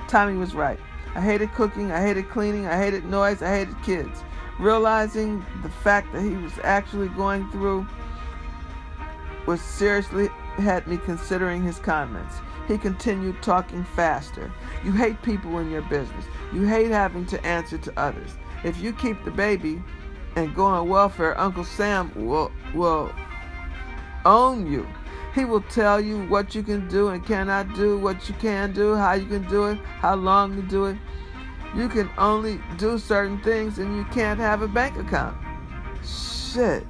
Tommy 0.09 0.35
was 0.35 0.53
right. 0.53 0.79
I 1.15 1.21
hated 1.21 1.53
cooking, 1.53 1.91
I 1.91 2.01
hated 2.01 2.29
cleaning, 2.29 2.65
I 2.65 2.77
hated 2.77 3.05
noise, 3.05 3.41
I 3.41 3.49
hated 3.49 3.81
kids. 3.83 4.23
Realizing 4.59 5.45
the 5.61 5.69
fact 5.69 6.11
that 6.13 6.21
he 6.21 6.35
was 6.35 6.53
actually 6.63 7.09
going 7.09 7.49
through 7.51 7.87
was 9.45 9.61
seriously 9.61 10.29
had 10.57 10.87
me 10.87 10.97
considering 10.97 11.63
his 11.63 11.79
comments. 11.79 12.35
He 12.67 12.77
continued 12.77 13.41
talking 13.41 13.83
faster. 13.83 14.51
You 14.83 14.91
hate 14.91 15.21
people 15.21 15.59
in 15.59 15.69
your 15.69 15.81
business. 15.83 16.25
You 16.53 16.65
hate 16.65 16.91
having 16.91 17.25
to 17.27 17.45
answer 17.45 17.77
to 17.77 17.99
others. 17.99 18.31
If 18.63 18.79
you 18.79 18.93
keep 18.93 19.23
the 19.25 19.31
baby 19.31 19.83
and 20.35 20.55
go 20.55 20.65
on 20.65 20.87
welfare, 20.87 21.39
Uncle 21.39 21.65
Sam 21.65 22.11
will 22.15 22.51
will 22.73 23.11
own 24.25 24.71
you. 24.71 24.87
He 25.33 25.45
will 25.45 25.61
tell 25.61 25.99
you 25.99 26.25
what 26.27 26.53
you 26.53 26.61
can 26.61 26.87
do 26.87 27.09
and 27.09 27.25
cannot 27.25 27.73
do, 27.75 27.97
what 27.97 28.29
you 28.29 28.35
can 28.35 28.71
do, 28.71 28.95
how 28.95 29.13
you 29.13 29.25
can 29.25 29.47
do 29.49 29.65
it, 29.65 29.79
how 29.79 30.15
long 30.15 30.55
you 30.55 30.61
do 30.61 30.85
it. 30.85 30.97
You 31.75 31.89
can 31.89 32.09
only 32.19 32.61
do 32.77 32.99
certain 32.99 33.41
things 33.41 33.79
and 33.79 33.95
you 33.95 34.03
can't 34.05 34.39
have 34.39 34.61
a 34.61 34.67
bank 34.67 34.95
account. 34.97 35.35
Shit. 36.03 36.85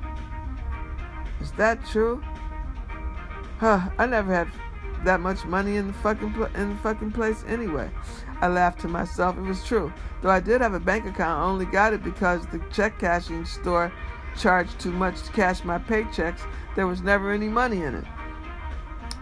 Is 1.40 1.52
that 1.54 1.86
true? 1.86 2.22
Huh, 3.60 3.90
I 3.98 4.06
never 4.08 4.34
had 4.34 4.50
that 5.06 5.22
much 5.22 5.46
money 5.46 5.78
in 5.78 5.88
the 5.88 5.94
fucking 5.94 6.34
pl- 6.34 6.50
in 6.56 6.70
the 6.70 6.76
fucking 6.78 7.12
place 7.12 7.46
anyway. 7.48 7.90
I 8.42 8.48
laughed 8.48 8.82
to 8.82 8.90
myself. 8.90 9.38
It 9.38 9.42
was 9.42 9.64
true. 9.64 9.94
Though 10.22 10.30
I 10.30 10.42
did 10.42 10.60
have 10.60 10.74
a 10.74 10.80
bank 10.80 11.06
account, 11.06 11.40
I 11.40 11.44
only 11.44 11.66
got 11.66 11.94
it 11.94 12.04
because 12.04 12.46
the 12.48 12.60
check 12.72 13.00
cashing 13.00 13.46
store 13.46 13.92
charged 14.38 14.80
too 14.80 14.92
much 14.92 15.22
to 15.24 15.32
cash 15.32 15.64
my 15.64 15.78
paychecks. 15.78 16.42
There 16.76 16.88
was 16.88 17.02
never 17.02 17.32
any 17.32 17.48
money 17.48 17.84
in 17.84 17.96
it. 17.96 18.06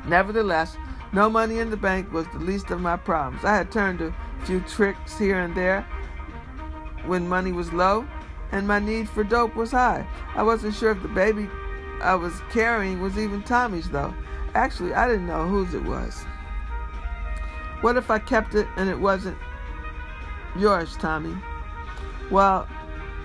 Nevertheless, 0.07 0.77
no 1.13 1.29
money 1.29 1.59
in 1.59 1.69
the 1.69 1.77
bank 1.77 2.11
was 2.11 2.27
the 2.29 2.39
least 2.39 2.71
of 2.71 2.81
my 2.81 2.97
problems. 2.97 3.43
I 3.43 3.55
had 3.55 3.71
turned 3.71 4.01
a 4.01 4.13
few 4.45 4.61
tricks 4.61 5.17
here 5.17 5.39
and 5.39 5.55
there 5.55 5.85
when 7.05 7.27
money 7.27 7.51
was 7.51 7.71
low 7.73 8.07
and 8.51 8.67
my 8.67 8.79
need 8.79 9.09
for 9.09 9.23
dope 9.23 9.55
was 9.55 9.71
high. 9.71 10.07
I 10.35 10.43
wasn't 10.43 10.75
sure 10.75 10.91
if 10.91 11.01
the 11.01 11.07
baby 11.07 11.49
I 12.01 12.15
was 12.15 12.33
carrying 12.51 13.01
was 13.01 13.17
even 13.17 13.43
Tommy's 13.43 13.89
though. 13.89 14.13
Actually, 14.53 14.93
I 14.93 15.07
didn't 15.07 15.27
know 15.27 15.47
whose 15.47 15.73
it 15.73 15.83
was. 15.83 16.23
What 17.81 17.97
if 17.97 18.11
I 18.11 18.19
kept 18.19 18.55
it 18.55 18.67
and 18.75 18.89
it 18.89 18.99
wasn't 18.99 19.37
yours, 20.57 20.95
Tommy? 20.97 21.35
Well, 22.29 22.67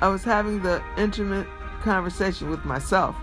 I 0.01 0.09
was 0.09 0.25
having 0.25 0.63
the 0.63 0.83
intimate 0.97 1.47
conversation 1.83 2.51
with 2.51 2.65
myself. 2.65 3.17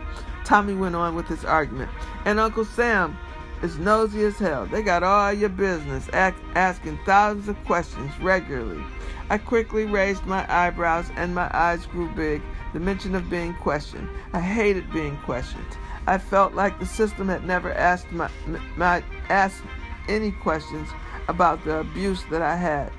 Tommy 0.44 0.74
went 0.74 0.96
on 0.96 1.16
with 1.16 1.28
his 1.28 1.46
argument. 1.46 1.92
And 2.26 2.40
Uncle 2.40 2.66
Sam 2.66 3.18
is 3.64 3.80
nosy 3.80 4.24
as 4.26 4.38
hell. 4.38 4.66
They 4.66 4.82
got 4.82 5.04
all 5.04 5.32
your 5.32 5.50
business, 5.50 6.10
ask, 6.10 6.38
asking 6.56 7.00
thousands 7.06 7.48
of 7.48 7.66
questions 7.66 8.12
regularly. 8.20 8.84
I 9.30 9.38
quickly 9.38 9.86
raised 9.86 10.26
my 10.26 10.46
eyebrows 10.54 11.10
and 11.16 11.34
my 11.34 11.50
eyes 11.54 11.86
grew 11.86 12.10
big. 12.14 12.42
The 12.74 12.80
mention 12.80 13.16
of 13.16 13.30
being 13.30 13.54
questioned. 13.56 14.10
I 14.34 14.40
hated 14.40 14.92
being 14.92 15.18
questioned. 15.18 15.66
I 16.08 16.18
felt 16.18 16.54
like 16.54 16.80
the 16.80 16.86
system 16.86 17.30
had 17.30 17.46
never 17.46 17.72
asked 17.74 18.12
my, 18.12 18.30
my 18.76 19.02
asked 19.30 19.64
any 20.10 20.32
questions 20.32 20.90
about 21.30 21.64
the 21.64 21.78
abuse 21.78 22.24
that 22.30 22.42
I 22.42 22.58
had 22.58 22.92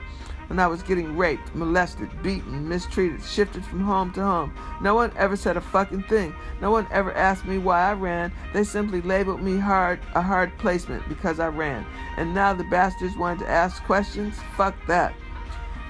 when 0.49 0.59
I 0.59 0.67
was 0.67 0.83
getting 0.83 1.17
raped, 1.17 1.55
molested, 1.55 2.11
beaten, 2.23 2.69
mistreated, 2.69 3.23
shifted 3.23 3.65
from 3.65 3.81
home 3.81 4.13
to 4.13 4.23
home. 4.23 4.55
No 4.81 4.95
one 4.95 5.13
ever 5.17 5.37
said 5.37 5.57
a 5.57 5.61
fucking 5.61 6.05
thing. 6.05 6.35
No 6.61 6.71
one 6.71 6.87
ever 6.91 7.13
asked 7.15 7.45
me 7.47 7.59
why 7.59 7.91
I 7.91 7.93
ran. 7.95 8.33
They 8.53 8.65
simply 8.65 9.01
labeled 9.01 9.43
me 9.43 9.59
hard 9.59 10.01
a 10.15 10.23
hard 10.23 10.57
placement 10.59 11.09
because 11.09 11.41
I 11.41 11.49
ran. 11.49 11.87
And 12.17 12.35
now 12.35 12.53
the 12.53 12.65
bastards 12.65 13.17
wanted 13.17 13.41
to 13.41 13.51
ask 13.51 13.83
questions? 13.85 14.35
Fuck 14.57 14.75
that. 14.87 15.15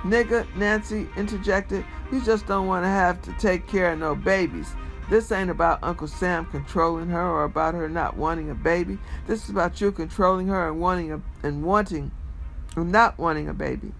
Nigga, 0.02 0.46
Nancy 0.54 1.08
interjected, 1.16 1.84
you 2.12 2.22
just 2.22 2.46
don't 2.46 2.66
want 2.66 2.84
to 2.84 2.88
have 2.88 3.22
to 3.22 3.32
take 3.38 3.66
care 3.66 3.92
of 3.92 3.98
no 3.98 4.14
babies. 4.14 4.74
This 5.08 5.32
ain't 5.32 5.50
about 5.50 5.80
Uncle 5.82 6.08
Sam 6.08 6.46
controlling 6.46 7.08
her 7.08 7.26
or 7.26 7.44
about 7.44 7.74
her 7.74 7.88
not 7.88 8.16
wanting 8.16 8.50
a 8.50 8.54
baby. 8.54 8.98
This 9.26 9.44
is 9.44 9.50
about 9.50 9.80
you 9.80 9.92
controlling 9.92 10.46
her 10.48 10.68
and 10.68 10.80
wanting 10.80 11.12
a, 11.12 11.20
and 11.42 11.62
wanting 11.62 12.10
and 12.76 12.90
not 12.92 13.18
wanting 13.18 13.48
a 13.48 13.54
baby. 13.54 13.92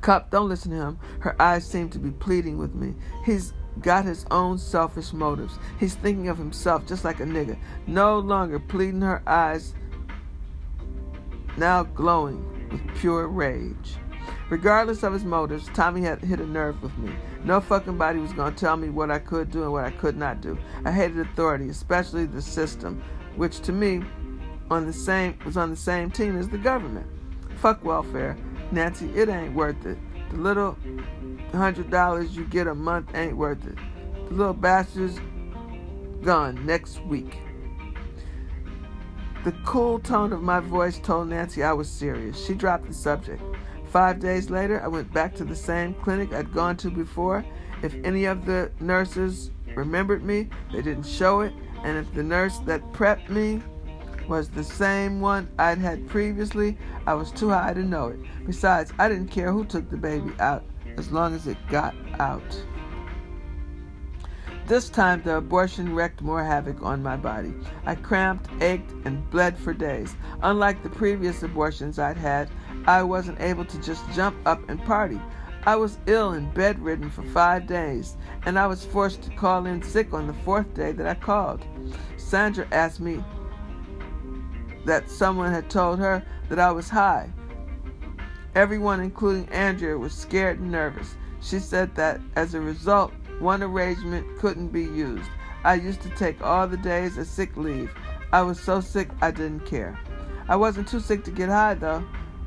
Cup, 0.00 0.30
don't 0.30 0.48
listen 0.48 0.70
to 0.72 0.76
him. 0.76 0.98
Her 1.20 1.40
eyes 1.40 1.66
seem 1.66 1.88
to 1.90 1.98
be 1.98 2.10
pleading 2.10 2.58
with 2.58 2.74
me. 2.74 2.94
He's 3.24 3.52
got 3.80 4.04
his 4.04 4.26
own 4.30 4.58
selfish 4.58 5.12
motives. 5.12 5.58
He's 5.78 5.94
thinking 5.94 6.28
of 6.28 6.38
himself 6.38 6.86
just 6.86 7.04
like 7.04 7.20
a 7.20 7.24
nigga. 7.24 7.56
No 7.86 8.18
longer 8.18 8.58
pleading 8.58 9.02
her 9.02 9.22
eyes, 9.26 9.74
now 11.56 11.82
glowing 11.82 12.68
with 12.70 12.96
pure 12.96 13.28
rage. 13.28 13.96
Regardless 14.48 15.02
of 15.02 15.12
his 15.12 15.24
motives, 15.24 15.68
Tommy 15.74 16.02
had 16.02 16.20
hit 16.20 16.40
a 16.40 16.46
nerve 16.46 16.82
with 16.82 16.96
me. 16.98 17.12
No 17.44 17.60
fucking 17.60 17.96
body 17.96 18.18
was 18.18 18.32
to 18.32 18.52
tell 18.56 18.76
me 18.76 18.90
what 18.90 19.10
I 19.10 19.18
could 19.18 19.50
do 19.50 19.62
and 19.62 19.72
what 19.72 19.84
I 19.84 19.90
could 19.90 20.16
not 20.16 20.40
do. 20.40 20.58
I 20.84 20.90
hated 20.90 21.20
authority, 21.20 21.68
especially 21.68 22.26
the 22.26 22.42
system, 22.42 23.02
which 23.36 23.60
to 23.60 23.72
me 23.72 24.02
on 24.70 24.86
the 24.86 24.92
same 24.92 25.38
was 25.44 25.56
on 25.56 25.70
the 25.70 25.76
same 25.76 26.10
team 26.10 26.36
as 26.36 26.48
the 26.48 26.58
government. 26.58 27.06
Fuck 27.56 27.84
welfare. 27.84 28.36
Nancy, 28.72 29.10
it 29.14 29.28
ain't 29.28 29.54
worth 29.54 29.84
it. 29.86 29.98
The 30.30 30.36
little 30.36 30.76
hundred 31.52 31.90
dollars 31.90 32.36
you 32.36 32.44
get 32.44 32.66
a 32.66 32.74
month 32.74 33.14
ain't 33.14 33.36
worth 33.36 33.66
it. 33.66 33.76
The 34.28 34.34
little 34.34 34.54
bastard's 34.54 35.18
gone 36.22 36.64
next 36.64 37.02
week. 37.04 37.38
The 39.42 39.52
cool 39.64 39.98
tone 39.98 40.32
of 40.32 40.42
my 40.42 40.60
voice 40.60 40.98
told 40.98 41.28
Nancy 41.28 41.62
I 41.62 41.72
was 41.72 41.88
serious. 41.88 42.44
She 42.44 42.54
dropped 42.54 42.86
the 42.86 42.94
subject. 42.94 43.42
Five 43.86 44.20
days 44.20 44.50
later, 44.50 44.80
I 44.82 44.86
went 44.86 45.12
back 45.12 45.34
to 45.36 45.44
the 45.44 45.56
same 45.56 45.94
clinic 45.94 46.32
I'd 46.32 46.52
gone 46.52 46.76
to 46.76 46.90
before. 46.90 47.44
If 47.82 47.94
any 48.04 48.26
of 48.26 48.44
the 48.44 48.70
nurses 48.78 49.50
remembered 49.74 50.22
me, 50.22 50.48
they 50.72 50.82
didn't 50.82 51.06
show 51.06 51.40
it. 51.40 51.52
And 51.82 51.96
if 51.96 52.12
the 52.14 52.22
nurse 52.22 52.58
that 52.66 52.82
prepped 52.92 53.30
me 53.30 53.62
was 54.30 54.48
the 54.48 54.64
same 54.64 55.20
one 55.20 55.50
I'd 55.58 55.78
had 55.78 56.08
previously, 56.08 56.78
I 57.06 57.14
was 57.14 57.32
too 57.32 57.50
high 57.50 57.74
to 57.74 57.82
know 57.82 58.08
it. 58.08 58.20
Besides, 58.46 58.92
I 58.98 59.08
didn't 59.08 59.28
care 59.28 59.52
who 59.52 59.64
took 59.64 59.90
the 59.90 59.96
baby 59.96 60.30
out 60.38 60.64
as 60.96 61.10
long 61.10 61.34
as 61.34 61.48
it 61.48 61.58
got 61.68 61.94
out. 62.20 62.64
This 64.68 64.88
time, 64.88 65.20
the 65.24 65.38
abortion 65.38 65.96
wreaked 65.96 66.22
more 66.22 66.44
havoc 66.44 66.80
on 66.80 67.02
my 67.02 67.16
body. 67.16 67.52
I 67.84 67.96
cramped, 67.96 68.48
ached, 68.62 68.92
and 69.04 69.28
bled 69.30 69.58
for 69.58 69.74
days. 69.74 70.14
Unlike 70.42 70.84
the 70.84 70.90
previous 70.90 71.42
abortions 71.42 71.98
I'd 71.98 72.16
had, 72.16 72.48
I 72.86 73.02
wasn't 73.02 73.40
able 73.40 73.64
to 73.64 73.82
just 73.82 74.08
jump 74.12 74.36
up 74.46 74.66
and 74.70 74.80
party. 74.84 75.20
I 75.66 75.74
was 75.74 75.98
ill 76.06 76.34
and 76.34 76.54
bedridden 76.54 77.10
for 77.10 77.24
five 77.24 77.66
days, 77.66 78.16
and 78.46 78.60
I 78.60 78.68
was 78.68 78.84
forced 78.84 79.22
to 79.22 79.30
call 79.30 79.66
in 79.66 79.82
sick 79.82 80.14
on 80.14 80.28
the 80.28 80.34
fourth 80.44 80.72
day 80.72 80.92
that 80.92 81.06
I 81.06 81.14
called. 81.14 81.66
Sandra 82.16 82.68
asked 82.70 83.00
me 83.00 83.24
that 84.84 85.10
someone 85.10 85.52
had 85.52 85.70
told 85.70 85.98
her 85.98 86.22
that 86.48 86.58
I 86.58 86.70
was 86.70 86.88
high. 86.88 87.30
Everyone, 88.54 89.00
including 89.00 89.48
Andrea, 89.50 89.96
was 89.96 90.12
scared 90.12 90.58
and 90.58 90.72
nervous. 90.72 91.16
She 91.40 91.58
said 91.58 91.94
that 91.94 92.20
as 92.36 92.54
a 92.54 92.60
result, 92.60 93.12
one 93.38 93.62
arrangement 93.62 94.26
couldn't 94.38 94.68
be 94.68 94.82
used. 94.82 95.30
I 95.64 95.74
used 95.74 96.00
to 96.02 96.10
take 96.10 96.42
all 96.42 96.66
the 96.66 96.76
days 96.76 97.16
as 97.18 97.28
sick 97.28 97.56
leave. 97.56 97.94
I 98.32 98.42
was 98.42 98.60
so 98.60 98.80
sick 98.80 99.08
I 99.20 99.30
didn't 99.30 99.66
care. 99.66 99.98
I 100.48 100.56
wasn't 100.56 100.88
too 100.88 101.00
sick 101.00 101.24
to 101.24 101.30
get 101.30 101.48
high 101.48 101.74
though. 101.74 102.04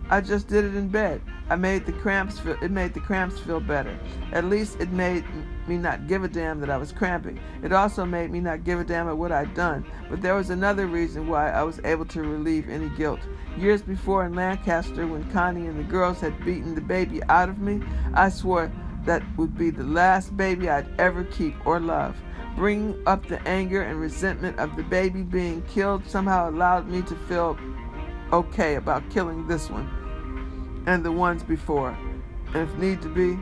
I 0.09 0.21
just 0.21 0.47
did 0.47 0.65
it 0.65 0.75
in 0.75 0.89
bed. 0.89 1.21
I 1.49 1.55
made 1.57 1.85
the 1.85 1.91
cramps 1.91 2.39
feel 2.39 2.57
it 2.61 2.71
made 2.71 2.93
the 2.93 3.01
cramps 3.01 3.37
feel 3.37 3.59
better. 3.59 3.97
At 4.31 4.45
least 4.45 4.79
it 4.79 4.91
made 4.91 5.25
me 5.67 5.77
not 5.77 6.07
give 6.07 6.23
a 6.23 6.27
damn 6.27 6.59
that 6.61 6.69
I 6.69 6.77
was 6.77 6.91
cramping. 6.91 7.39
It 7.61 7.73
also 7.73 8.05
made 8.05 8.31
me 8.31 8.39
not 8.39 8.63
give 8.63 8.79
a 8.79 8.83
damn 8.83 9.09
at 9.09 9.17
what 9.17 9.31
I'd 9.31 9.53
done. 9.53 9.85
But 10.09 10.21
there 10.21 10.35
was 10.35 10.49
another 10.49 10.87
reason 10.87 11.27
why 11.27 11.51
I 11.51 11.63
was 11.63 11.81
able 11.83 12.05
to 12.05 12.21
relieve 12.21 12.69
any 12.69 12.89
guilt. 12.89 13.19
Years 13.57 13.81
before 13.81 14.25
in 14.25 14.33
Lancaster, 14.33 15.05
when 15.05 15.29
Connie 15.31 15.67
and 15.67 15.77
the 15.77 15.83
girls 15.83 16.21
had 16.21 16.43
beaten 16.45 16.75
the 16.75 16.81
baby 16.81 17.21
out 17.23 17.49
of 17.49 17.59
me, 17.59 17.81
I 18.13 18.29
swore 18.29 18.71
that 19.05 19.21
would 19.37 19.57
be 19.57 19.69
the 19.69 19.83
last 19.83 20.35
baby 20.37 20.69
I'd 20.69 20.87
ever 20.99 21.25
keep 21.25 21.55
or 21.65 21.79
love. 21.79 22.15
Bringing 22.55 22.95
up 23.05 23.27
the 23.27 23.45
anger 23.47 23.81
and 23.81 23.99
resentment 23.99 24.59
of 24.59 24.75
the 24.77 24.83
baby 24.83 25.23
being 25.23 25.61
killed 25.63 26.07
somehow 26.07 26.49
allowed 26.49 26.87
me 26.87 27.01
to 27.01 27.15
feel 27.27 27.57
okay 28.31 28.75
about 28.75 29.09
killing 29.09 29.45
this 29.47 29.69
one 29.69 30.02
and 30.85 31.03
the 31.03 31.11
ones 31.11 31.43
before, 31.43 31.97
and 32.53 32.69
if 32.69 32.75
need 32.77 33.01
to 33.01 33.09
be, 33.09 33.37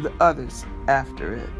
the 0.00 0.12
others 0.20 0.64
after 0.88 1.34
it. 1.34 1.50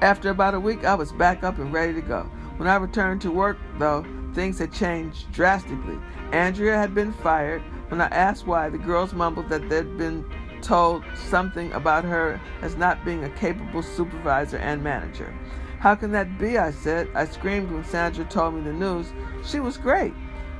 After 0.00 0.30
about 0.30 0.54
a 0.54 0.60
week, 0.60 0.84
I 0.84 0.94
was 0.94 1.12
back 1.12 1.42
up 1.42 1.58
and 1.58 1.72
ready 1.72 1.94
to 1.94 2.02
go. 2.02 2.22
When 2.56 2.68
I 2.68 2.76
returned 2.76 3.22
to 3.22 3.30
work, 3.30 3.56
though, 3.78 4.04
things 4.34 4.58
had 4.58 4.72
changed 4.72 5.32
drastically. 5.32 5.98
Andrea 6.32 6.76
had 6.76 6.94
been 6.94 7.12
fired. 7.12 7.62
When 7.88 8.00
I 8.00 8.06
asked 8.08 8.46
why, 8.46 8.68
the 8.68 8.78
girls 8.78 9.14
mumbled 9.14 9.48
that 9.48 9.68
they'd 9.68 9.96
been 9.96 10.24
told 10.60 11.04
something 11.14 11.72
about 11.72 12.04
her 12.04 12.40
as 12.62 12.76
not 12.76 13.04
being 13.04 13.24
a 13.24 13.30
capable 13.30 13.82
supervisor 13.82 14.58
and 14.58 14.82
manager. 14.82 15.32
How 15.78 15.94
can 15.94 16.12
that 16.12 16.38
be? 16.38 16.58
I 16.58 16.70
said. 16.70 17.08
I 17.14 17.26
screamed 17.26 17.70
when 17.70 17.84
Sandra 17.84 18.24
told 18.24 18.54
me 18.54 18.62
the 18.62 18.72
news. 18.72 19.12
She 19.44 19.60
was 19.60 19.76
great. 19.76 20.14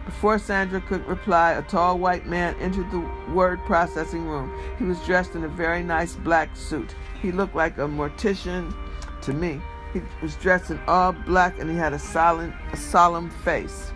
Before 0.04 0.38
Sandra 0.38 0.80
could 0.82 1.06
reply, 1.06 1.52
a 1.52 1.62
tall 1.62 1.98
white 1.98 2.26
man 2.26 2.54
entered 2.60 2.90
the 2.90 3.00
word 3.32 3.58
processing 3.64 4.26
room. 4.26 4.52
He 4.78 4.84
was 4.84 5.00
dressed 5.06 5.34
in 5.34 5.44
a 5.44 5.48
very 5.48 5.82
nice 5.82 6.14
black 6.14 6.54
suit. 6.56 6.94
He 7.22 7.32
looked 7.32 7.54
like 7.54 7.78
a 7.78 7.88
mortician 7.88 8.74
to 9.22 9.32
me. 9.32 9.60
He 9.94 10.02
was 10.20 10.36
dressed 10.36 10.70
in 10.70 10.80
all 10.86 11.12
black 11.12 11.58
and 11.58 11.70
he 11.70 11.76
had 11.76 11.92
a 11.92 11.98
solemn, 11.98 12.52
a 12.72 12.76
solemn 12.76 13.30
face. 13.30 13.92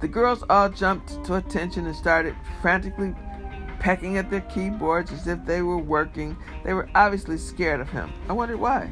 The 0.00 0.08
girls 0.08 0.42
all 0.48 0.70
jumped 0.70 1.22
to 1.24 1.34
attention 1.34 1.86
and 1.86 1.94
started 1.94 2.34
frantically 2.62 3.14
pecking 3.80 4.16
at 4.16 4.30
their 4.30 4.40
keyboards 4.42 5.12
as 5.12 5.26
if 5.26 5.44
they 5.44 5.60
were 5.60 5.78
working. 5.78 6.38
They 6.64 6.72
were 6.72 6.88
obviously 6.94 7.36
scared 7.36 7.80
of 7.80 7.90
him. 7.90 8.10
I 8.28 8.32
wondered 8.32 8.60
why. 8.60 8.90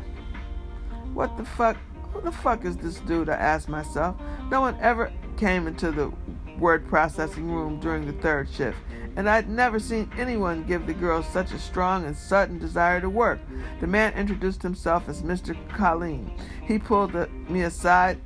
What 1.14 1.36
the 1.38 1.44
fuck? 1.44 1.78
Who 2.12 2.20
the 2.20 2.32
fuck 2.32 2.64
is 2.64 2.76
this 2.76 3.00
dude? 3.00 3.28
I 3.28 3.34
asked 3.34 3.68
myself. 3.68 4.16
No 4.50 4.60
one 4.60 4.76
ever 4.80 5.12
came 5.36 5.66
into 5.66 5.90
the 5.90 6.12
word 6.58 6.88
processing 6.88 7.50
room 7.50 7.78
during 7.78 8.06
the 8.06 8.12
third 8.14 8.48
shift, 8.50 8.78
and 9.16 9.28
I'd 9.30 9.48
never 9.48 9.78
seen 9.78 10.10
anyone 10.18 10.64
give 10.64 10.86
the 10.86 10.94
girls 10.94 11.28
such 11.28 11.52
a 11.52 11.58
strong 11.58 12.04
and 12.04 12.16
sudden 12.16 12.58
desire 12.58 13.00
to 13.00 13.08
work. 13.08 13.38
The 13.80 13.86
man 13.86 14.12
introduced 14.14 14.62
himself 14.62 15.08
as 15.08 15.22
Mr. 15.22 15.56
Colleen. 15.68 16.32
He 16.66 16.78
pulled 16.78 17.12
the, 17.12 17.28
me 17.48 17.62
aside 17.62 18.20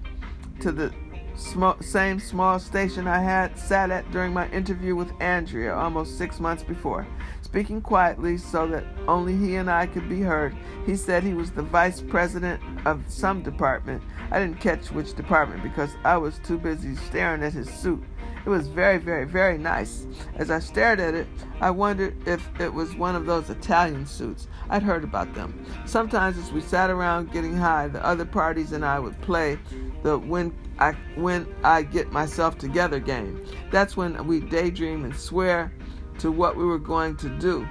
to 0.61 0.73
the 0.73 0.93
sm- 1.37 1.81
same 1.81 2.19
small 2.19 2.59
station 2.59 3.07
I 3.07 3.21
had 3.21 3.59
sat 3.59 3.91
at 3.91 4.11
during 4.11 4.33
my 4.33 4.49
interview 4.51 4.95
with 4.95 5.13
Andrea 5.21 5.75
almost 5.75 6.17
six 6.17 6.41
months 6.41 6.63
before. 6.63 7.07
Speaking 7.53 7.83
quietly 7.83 8.39
so 8.39 8.67
that 8.69 8.83
only 9.07 9.37
he 9.37 9.57
and 9.57 9.71
I 9.71 9.85
could 9.85 10.09
be 10.09 10.23
heard, 10.23 10.57
he 10.87 10.97
said 10.97 11.23
he 11.23 11.35
was 11.35 11.51
the 11.51 11.61
vice 11.61 12.01
president 12.01 12.63
of 12.87 13.05
some 13.09 13.43
department. 13.43 14.03
I 14.31 14.39
didn't 14.39 14.59
catch 14.59 14.91
which 14.91 15.13
department 15.13 15.63
because 15.63 15.91
I 16.03 16.17
was 16.17 16.39
too 16.39 16.57
busy 16.57 16.97
staring 16.97 17.43
at 17.43 17.53
his 17.53 17.69
suit 17.69 18.03
It 18.47 18.49
was 18.49 18.69
very, 18.69 18.97
very, 18.97 19.27
very 19.27 19.59
nice. 19.59 20.07
As 20.37 20.51
I 20.51 20.61
stared 20.61 20.99
at 20.99 21.13
it, 21.15 21.27
I 21.61 21.71
wondered 21.71 22.27
if 22.27 22.49
it 22.59 22.73
was 22.73 22.97
one 22.97 23.15
of 23.15 23.27
those 23.27 23.51
Italian 23.51 24.07
suits. 24.07 24.49
I'd 24.71 24.83
heard 24.83 25.05
about 25.05 25.35
them. 25.35 25.63
Sometimes, 25.85 26.39
as 26.39 26.53
we 26.53 26.63
sat 26.63 26.89
around 26.89 27.33
getting 27.33 27.55
high, 27.55 27.87
the 27.87 28.03
other 28.05 28.25
parties 28.25 28.73
and 28.73 28.83
I 28.83 28.99
would 28.99 29.21
play 29.21 29.59
the 30.03 30.19
when 30.19 30.55
I 30.79 30.93
when 31.17 31.47
I 31.63 31.83
get 31.83 32.11
myself 32.11 32.57
together 32.57 32.99
game. 32.99 33.45
That's 33.71 33.95
when 33.95 34.27
we 34.27 34.41
daydream 34.41 35.05
and 35.05 35.15
swear 35.15 35.71
to 36.19 36.31
what 36.31 36.57
we 36.57 36.65
were 36.65 36.79
going 36.79 37.17
to 37.17 37.29
do 37.39 37.67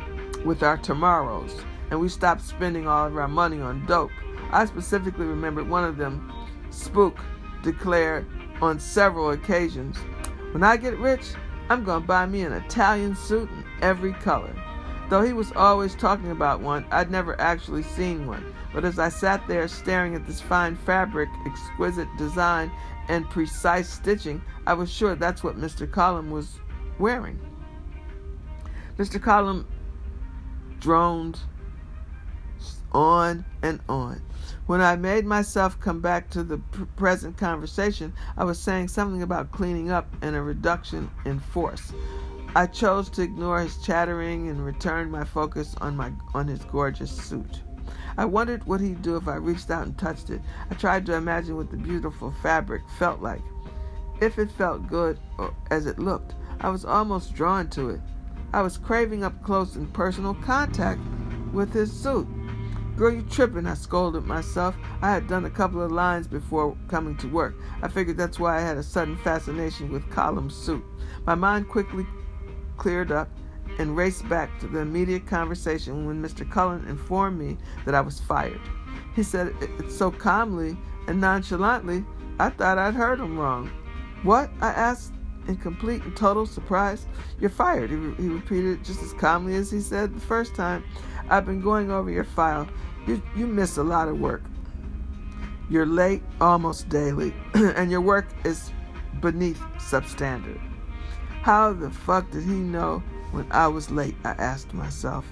with 0.45 0.63
our 0.63 0.77
tomorrows, 0.77 1.56
and 1.89 1.99
we 1.99 2.10
stopped 2.10 2.41
spending 2.41 2.88
all 2.88 3.08
of 3.08 3.17
our 3.17 3.27
money 3.27 3.62
on 3.62 3.86
dope. 3.86 4.12
I 4.51 4.65
specifically 4.65 5.25
remembered 5.25 5.69
one 5.69 5.84
of 5.84 5.97
them, 5.97 6.32
Spook, 6.69 7.19
declared 7.63 8.25
on 8.62 8.80
several 8.80 9.32
occasions, 9.32 9.97
When 10.51 10.63
I 10.63 10.77
get 10.77 10.97
rich, 10.97 11.34
I'm 11.69 11.84
going 11.84 12.01
to 12.01 12.08
buy 12.08 12.25
me 12.25 12.41
an 12.41 12.54
Italian 12.54 13.15
suit 13.15 13.49
in 13.49 13.63
every 13.82 14.13
color. 14.13 14.54
Though 15.10 15.21
he 15.21 15.34
was 15.34 15.51
always 15.54 15.93
talking 15.95 16.32
about 16.32 16.62
one, 16.62 16.86
I'd 16.91 17.12
never 17.12 17.39
actually 17.39 17.84
seen 17.84 18.27
one. 18.27 18.45
But 18.73 18.86
as 18.86 18.97
I 18.97 19.10
sat 19.10 19.45
there 19.47 19.67
staring 19.67 20.15
at 20.15 20.25
this 20.25 20.39
fine 20.39 20.75
fabric, 20.75 21.30
exquisite 21.45 22.08
design, 22.17 22.71
and 23.10 23.30
precise 23.30 23.89
stitching, 23.89 24.41
I 24.65 24.73
was 24.73 24.89
sure 24.89 25.15
that's 25.15 25.43
what 25.43 25.58
Mr. 25.58 25.89
Collum 25.89 26.32
was 26.32 26.60
wearing. 26.97 27.39
Mr. 28.97 29.21
Collum 29.21 29.67
droned 30.80 31.39
on 32.91 33.45
and 33.62 33.80
on. 33.88 34.21
When 34.65 34.82
I 34.82 34.95
made 34.95 35.25
myself 35.25 35.80
come 35.80 36.01
back 36.01 36.30
to 36.32 36.43
the 36.43 36.58
present 36.95 37.38
conversation, 37.38 38.13
I 38.38 38.43
was 38.43 38.60
saying 38.60 38.89
something 38.89 39.21
about 39.21 39.51
cleaning 39.51 39.91
up 39.91 40.13
and 40.21 40.36
a 40.36 40.41
reduction 40.41 41.10
in 41.25 41.39
force. 41.39 41.93
I 42.56 42.65
chose 42.67 43.10
to 43.12 43.21
ignore 43.21 43.62
his 43.62 43.77
chattering 43.77 44.49
and 44.49 44.65
return 44.65 45.10
my 45.10 45.23
focus 45.23 45.73
on 45.80 45.95
my 45.95 46.12
on 46.34 46.47
his 46.47 46.63
gorgeous 46.65 47.12
suit. 47.12 47.62
I 48.17 48.25
wondered 48.25 48.65
what 48.65 48.82
he'd 48.82 49.01
do 49.01 49.15
if 49.15 49.27
I 49.27 49.36
reached 49.36 49.71
out 49.71 49.86
and 49.86 49.97
touched 49.97 50.30
it. 50.30 50.41
I 50.69 50.75
tried 50.75 51.06
to 51.06 51.15
imagine 51.15 51.56
what 51.56 51.71
the 51.71 51.77
beautiful 51.77 52.32
fabric 52.43 52.82
felt 52.99 53.21
like. 53.21 53.41
If 54.19 54.38
it 54.38 54.51
felt 54.51 54.88
good 54.88 55.17
or 55.38 55.54
as 55.69 55.86
it 55.86 55.97
looked, 55.97 56.36
I 56.60 56.69
was 56.69 56.84
almost 56.84 57.34
drawn 57.34 57.69
to 57.69 57.89
it. 57.89 58.01
I 58.54 58.62
was 58.62 58.78
craving 58.78 59.24
up 59.24 59.42
close 59.44 59.76
and 59.76 59.92
personal 59.94 60.34
contact 60.36 61.00
with 61.54 61.74
his 61.74 61.92
suit. 61.92 62.28
Girl, 62.98 63.14
you 63.14 63.22
tripping, 63.24 63.66
I 63.66 63.76
scolded 63.76 64.26
myself. 64.26 64.76
I 65.02 65.12
had 65.12 65.28
done 65.28 65.46
a 65.46 65.50
couple 65.50 65.82
of 65.82 65.92
lines 65.92 66.28
before 66.28 66.78
coming 66.90 67.16
to 67.18 67.28
work. 67.28 67.56
I 67.82 67.88
figured 67.88 68.18
that's 68.18 68.40
why 68.40 68.58
I 68.58 68.62
had 68.62 68.78
a 68.78 68.84
sudden 68.84 69.18
fascination 69.18 69.92
with 69.92 70.10
Collum's 70.10 70.56
suit. 70.56 70.84
My 71.26 71.34
mind 71.34 71.70
quickly 71.70 72.06
cleared 72.78 73.12
up 73.12 73.30
and 73.80 73.96
raced 73.96 74.28
back 74.28 74.60
to 74.60 74.68
the 74.68 74.80
immediate 74.80 75.26
conversation 75.26 76.06
when 76.06 76.22
Mr. 76.22 76.50
Cullen 76.50 76.86
informed 76.88 77.40
me 77.40 77.58
that 77.86 77.96
I 77.96 78.02
was 78.02 78.20
fired. 78.20 78.62
He 79.16 79.24
said 79.24 79.56
it 79.62 79.92
so 79.92 80.12
calmly 80.12 80.78
and 81.08 81.22
nonchalantly, 81.22 82.06
I 82.38 82.50
thought 82.50 82.78
I'd 82.78 82.96
heard 82.96 83.20
him 83.20 83.40
wrong. 83.40 83.72
What? 84.24 84.50
I 84.60 84.70
asked 84.70 85.14
in 85.47 85.58
complete 85.58 86.04
and 86.04 86.15
total 86.15 86.45
surprise. 86.45 87.08
You're 87.39 87.49
fired, 87.49 87.89
he, 87.89 87.95
re- 87.95 88.15
he 88.15 88.27
repeated 88.27 88.84
just 88.84 89.01
as 89.01 89.13
calmly 89.13 89.56
as 89.56 89.71
he 89.71 89.80
said 89.80 90.15
the 90.15 90.21
first 90.21 90.56
time. 90.56 90.84
I've 91.30 91.45
been 91.45 91.62
going 91.62 91.91
over 91.91 92.10
your 92.10 92.23
file. 92.23 92.67
You, 93.08 93.21
you 93.36 93.47
miss 93.47 93.77
a 93.77 93.84
lot 93.84 94.08
of 94.08 94.19
work. 94.19 94.43
You're 95.69 95.86
late 95.86 96.21
almost 96.39 96.89
daily, 96.89 97.34
and 97.54 97.89
your 97.89 98.01
work 98.01 98.27
is 98.43 98.71
beneath 99.21 99.62
substandard. 99.77 100.60
How 101.41 101.73
the 101.73 101.89
fuck 101.89 102.30
did 102.32 102.43
he 102.43 102.51
know 102.51 103.01
when 103.32 103.47
I 103.51 103.67
was 103.67 103.89
late? 103.89 104.15
I 104.23 104.32
asked 104.32 104.73
myself. 104.73 105.25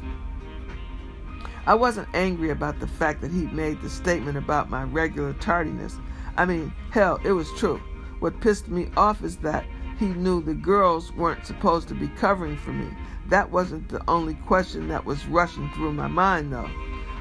I 1.68 1.76
wasn't 1.76 2.08
angry 2.14 2.50
about 2.50 2.80
the 2.80 2.88
fact 2.88 3.22
that 3.22 3.32
he 3.32 3.42
made 3.48 3.82
the 3.82 3.90
statement 3.90 4.38
about 4.38 4.70
my 4.70 4.84
regular 4.84 5.34
tardiness. 5.34 5.98
I 6.38 6.46
mean, 6.46 6.74
hell, 6.90 7.20
it 7.24 7.34
was 7.34 7.52
true. 7.58 7.80
What 8.20 8.40
pissed 8.42 8.70
me 8.70 8.90
off 8.98 9.24
is 9.24 9.38
that 9.38 9.66
he 10.00 10.08
knew 10.08 10.42
the 10.42 10.54
girls 10.54 11.12
weren't 11.12 11.46
supposed 11.46 11.90
to 11.90 11.94
be 11.94 12.08
covering 12.08 12.56
for 12.56 12.72
me. 12.72 12.88
That 13.28 13.52
wasn't 13.52 13.90
the 13.90 14.02
only 14.10 14.34
question 14.34 14.88
that 14.88 15.06
was 15.06 15.26
rushing 15.28 15.70
through 15.72 15.92
my 15.92 16.08
mind, 16.08 16.54
though. 16.54 16.70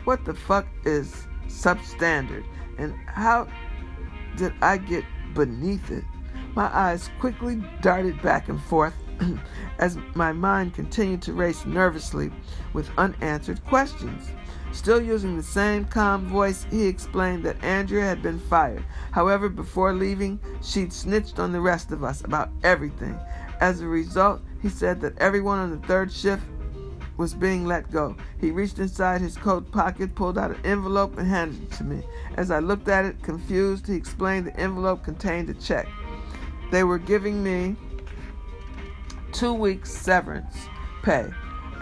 What 0.05 0.25
the 0.25 0.33
fuck 0.33 0.67
is 0.85 1.27
substandard? 1.49 2.45
And 2.79 2.95
how 3.07 3.49
did 4.37 4.55
I 4.63 4.79
get 4.79 5.05
beneath 5.35 5.91
it? 5.91 6.05
My 6.55 6.75
eyes 6.75 7.11
quickly 7.19 7.63
darted 7.83 8.23
back 8.23 8.49
and 8.49 8.63
forth 8.63 8.95
as 9.79 9.99
my 10.15 10.33
mind 10.33 10.75
continued 10.75 11.23
to 11.23 11.33
race 11.33 11.67
nervously 11.67 12.31
with 12.73 12.89
unanswered 12.97 13.65
questions. 13.65 14.31
Still 14.73 15.01
using 15.01 15.37
the 15.37 15.43
same 15.43 15.85
calm 15.87 16.27
voice, 16.27 16.67
he 16.71 16.87
explained 16.87 17.45
that 17.45 17.63
Andrea 17.65 18.05
had 18.05 18.23
been 18.23 18.39
fired. 18.39 18.85
However, 19.13 19.49
before 19.49 19.93
leaving, 19.93 20.39
she'd 20.63 20.93
snitched 20.93 21.39
on 21.39 21.53
the 21.53 21.61
rest 21.61 21.91
of 21.91 22.05
us 22.05 22.23
about 22.23 22.51
everything. 22.63 23.19
As 23.61 23.81
a 23.81 23.87
result, 23.87 24.41
he 24.61 24.69
said 24.69 25.01
that 25.01 25.19
everyone 25.19 25.59
on 25.59 25.71
the 25.71 25.87
third 25.87 26.13
shift 26.13 26.45
was 27.17 27.35
being 27.35 27.67
let 27.67 27.91
go. 27.91 28.15
He 28.41 28.51
reached 28.51 28.79
inside 28.79 29.21
his 29.21 29.37
coat 29.37 29.73
pocket, 29.73 30.15
pulled 30.15 30.39
out 30.39 30.53
an 30.53 30.61
envelope, 30.65 31.19
and 31.19 31.27
handed 31.27 31.63
it 31.65 31.73
to 31.73 31.85
me. 31.85 32.03
As 32.37 32.51
I 32.51 32.61
looked 32.61 32.89
at 32.89 33.05
it, 33.05 33.23
confused, 33.23 33.87
he 33.87 33.97
explained 33.97 34.47
the 34.47 34.57
envelope 34.57 35.03
contained 35.03 35.51
a 35.51 35.55
check. 35.55 35.89
They 36.71 36.85
were 36.85 36.99
giving 36.99 37.43
me 37.43 37.75
two 39.33 39.55
weeks' 39.55 39.91
severance 39.91 40.57
pay 41.03 41.29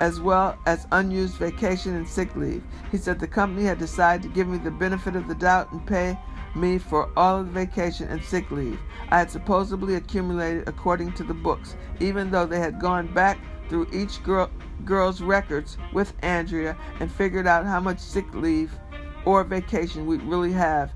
as 0.00 0.20
well 0.20 0.58
as 0.66 0.86
unused 0.92 1.36
vacation 1.36 1.94
and 1.94 2.08
sick 2.08 2.34
leave. 2.36 2.62
He 2.90 2.98
said 2.98 3.18
the 3.18 3.26
company 3.26 3.64
had 3.64 3.78
decided 3.78 4.22
to 4.22 4.34
give 4.34 4.48
me 4.48 4.58
the 4.58 4.70
benefit 4.70 5.16
of 5.16 5.28
the 5.28 5.34
doubt 5.34 5.72
and 5.72 5.86
pay 5.86 6.18
me 6.54 6.78
for 6.78 7.10
all 7.16 7.40
of 7.40 7.46
the 7.46 7.52
vacation 7.52 8.08
and 8.08 8.22
sick 8.24 8.50
leave 8.50 8.78
I 9.10 9.18
had 9.18 9.30
supposedly 9.30 9.94
accumulated 9.94 10.68
according 10.68 11.12
to 11.12 11.22
the 11.22 11.34
books, 11.34 11.76
even 12.00 12.30
though 12.30 12.46
they 12.46 12.58
had 12.58 12.80
gone 12.80 13.12
back 13.12 13.38
through 13.68 13.88
each 13.92 14.22
girl, 14.22 14.50
girl's 14.84 15.20
records 15.20 15.76
with 15.92 16.12
Andrea 16.22 16.76
and 17.00 17.10
figured 17.10 17.46
out 17.46 17.66
how 17.66 17.80
much 17.80 17.98
sick 17.98 18.32
leave 18.34 18.76
or 19.24 19.44
vacation 19.44 20.06
we'd 20.06 20.22
really 20.22 20.52
have 20.52 20.92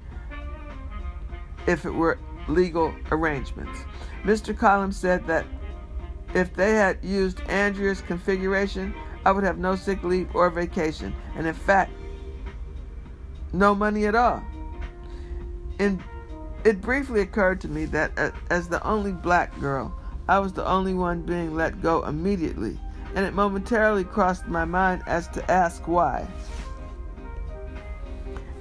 if 1.67 1.85
it 1.85 1.91
were 1.91 2.19
legal 2.49 2.93
arrangements. 3.13 3.85
Mr. 4.25 4.57
Collins 4.57 4.97
said 4.97 5.27
that 5.27 5.47
if 6.35 6.55
they 6.55 6.73
had 6.75 6.99
used 7.03 7.41
Andrea's 7.49 8.01
configuration, 8.01 8.95
I 9.25 9.33
would 9.33 9.45
have 9.45 9.59
no 9.59 9.77
sick 9.77 10.03
leave 10.03 10.35
or 10.35 10.49
vacation, 10.51 11.15
and 11.37 11.47
in 11.47 11.55
fact, 11.55 11.93
no 13.53 13.75
money 13.75 14.07
at 14.07 14.15
all. 14.15 14.43
In, 15.79 16.03
it 16.65 16.81
briefly 16.81 17.21
occurred 17.21 17.61
to 17.63 17.69
me 17.69 17.85
that 17.87 18.13
uh, 18.17 18.31
as 18.51 18.69
the 18.69 18.85
only 18.87 19.13
black 19.13 19.59
girl, 19.61 19.95
I 20.29 20.39
was 20.39 20.53
the 20.53 20.67
only 20.67 20.95
one 20.95 21.23
being 21.23 21.55
let 21.55 21.83
go 21.83 22.05
immediately, 22.05 22.79
and 23.15 23.27
it 23.27 23.35
momentarily 23.35 24.05
crossed 24.05 24.47
my 24.47 24.65
mind 24.65 25.03
as 25.07 25.27
to 25.29 25.51
ask 25.51 25.89
why. 25.89 26.29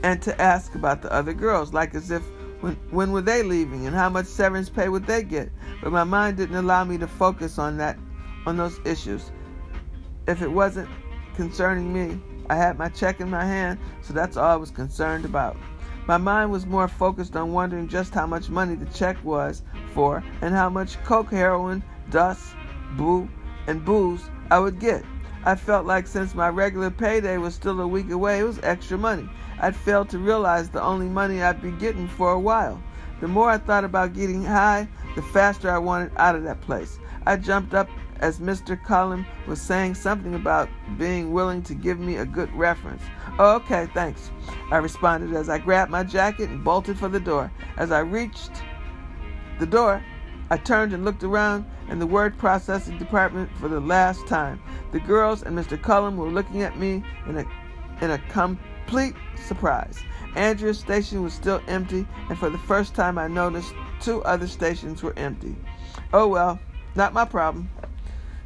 And 0.01 0.21
to 0.23 0.41
ask 0.41 0.75
about 0.75 1.01
the 1.01 1.11
other 1.11 1.33
girls, 1.33 1.73
like 1.73 1.93
as 1.93 2.09
if 2.09 2.23
when, 2.61 2.75
when 2.91 3.11
were 3.11 3.21
they 3.21 3.43
leaving 3.43 3.87
and 3.87 3.95
how 3.95 4.09
much 4.09 4.25
severance 4.25 4.69
pay 4.69 4.89
would 4.89 5.05
they 5.05 5.23
get? 5.23 5.51
But 5.81 5.91
my 5.91 6.03
mind 6.03 6.37
didn't 6.37 6.55
allow 6.55 6.83
me 6.83 6.97
to 6.97 7.07
focus 7.07 7.57
on 7.57 7.77
that, 7.77 7.97
on 8.45 8.57
those 8.57 8.79
issues. 8.85 9.31
If 10.27 10.41
it 10.41 10.51
wasn't 10.51 10.89
concerning 11.35 11.93
me, 11.93 12.19
I 12.49 12.55
had 12.55 12.77
my 12.77 12.89
check 12.89 13.19
in 13.19 13.29
my 13.29 13.45
hand, 13.45 13.79
so 14.01 14.13
that's 14.13 14.35
all 14.35 14.51
I 14.51 14.55
was 14.55 14.71
concerned 14.71 15.25
about. 15.25 15.55
My 16.07 16.17
mind 16.17 16.51
was 16.51 16.65
more 16.65 16.87
focused 16.87 17.35
on 17.35 17.53
wondering 17.53 17.87
just 17.87 18.13
how 18.13 18.25
much 18.25 18.49
money 18.49 18.75
the 18.75 18.87
check 18.87 19.23
was 19.23 19.61
for 19.93 20.23
and 20.41 20.55
how 20.55 20.69
much 20.69 21.01
coke, 21.03 21.31
heroin, 21.31 21.83
dust, 22.09 22.55
boo, 22.97 23.29
and 23.67 23.85
booze 23.85 24.29
I 24.49 24.57
would 24.57 24.79
get. 24.79 25.03
I 25.45 25.55
felt 25.55 25.85
like 25.85 26.05
since 26.05 26.35
my 26.35 26.49
regular 26.49 26.89
payday 26.89 27.37
was 27.37 27.55
still 27.55 27.79
a 27.79 27.87
week 27.87 28.09
away, 28.09 28.39
it 28.39 28.43
was 28.43 28.59
extra 28.61 28.97
money. 28.97 29.29
I'd 29.59 29.75
failed 29.75 30.09
to 30.09 30.19
realize 30.19 30.69
the 30.69 30.81
only 30.81 31.07
money 31.07 31.41
I'd 31.41 31.61
be 31.61 31.71
getting 31.71 32.07
for 32.07 32.31
a 32.31 32.39
while. 32.39 32.81
The 33.21 33.27
more 33.27 33.49
I 33.49 33.57
thought 33.57 33.83
about 33.83 34.13
getting 34.13 34.43
high, 34.43 34.87
the 35.15 35.21
faster 35.21 35.69
I 35.69 35.77
wanted 35.77 36.11
out 36.17 36.35
of 36.35 36.43
that 36.43 36.61
place. 36.61 36.99
I 37.25 37.37
jumped 37.37 37.73
up 37.73 37.89
as 38.19 38.39
Mr. 38.39 38.81
Cullen 38.81 39.25
was 39.47 39.61
saying 39.61 39.95
something 39.95 40.35
about 40.35 40.69
being 40.97 41.31
willing 41.31 41.61
to 41.63 41.73
give 41.73 41.99
me 41.99 42.17
a 42.17 42.25
good 42.25 42.53
reference. 42.53 43.01
Oh, 43.37 43.55
okay, 43.55 43.87
thanks. 43.93 44.31
I 44.71 44.77
responded 44.77 45.33
as 45.33 45.49
I 45.49 45.57
grabbed 45.57 45.91
my 45.91 46.03
jacket 46.03 46.49
and 46.49 46.63
bolted 46.63 46.97
for 46.97 47.07
the 47.07 47.19
door. 47.19 47.51
As 47.77 47.91
I 47.91 47.99
reached 47.99 48.51
the 49.59 49.65
door, 49.65 50.03
I 50.49 50.57
turned 50.57 50.93
and 50.93 51.05
looked 51.05 51.23
around 51.23 51.65
in 51.89 51.99
the 51.99 52.07
word 52.07 52.37
processing 52.37 52.97
department 52.97 53.49
for 53.57 53.67
the 53.67 53.79
last 53.79 54.27
time. 54.27 54.61
The 54.91 54.99
girls 54.99 55.43
and 55.43 55.57
Mr. 55.57 55.81
Cullen 55.81 56.17
were 56.17 56.29
looking 56.29 56.61
at 56.61 56.77
me 56.77 57.03
in 57.27 57.37
a 57.37 57.45
in 58.01 58.11
a 58.11 58.17
complete 58.29 59.15
surprise. 59.35 59.99
Andrea's 60.35 60.79
station 60.79 61.23
was 61.23 61.33
still 61.33 61.61
empty, 61.67 62.07
and 62.29 62.37
for 62.37 62.49
the 62.49 62.57
first 62.59 62.95
time 62.95 63.17
I 63.17 63.27
noticed 63.27 63.73
two 63.99 64.23
other 64.23 64.47
stations 64.47 65.03
were 65.03 65.17
empty. 65.17 65.55
Oh 66.13 66.27
well, 66.27 66.59
Not 66.95 67.13
my 67.13 67.25
problem. 67.25 67.69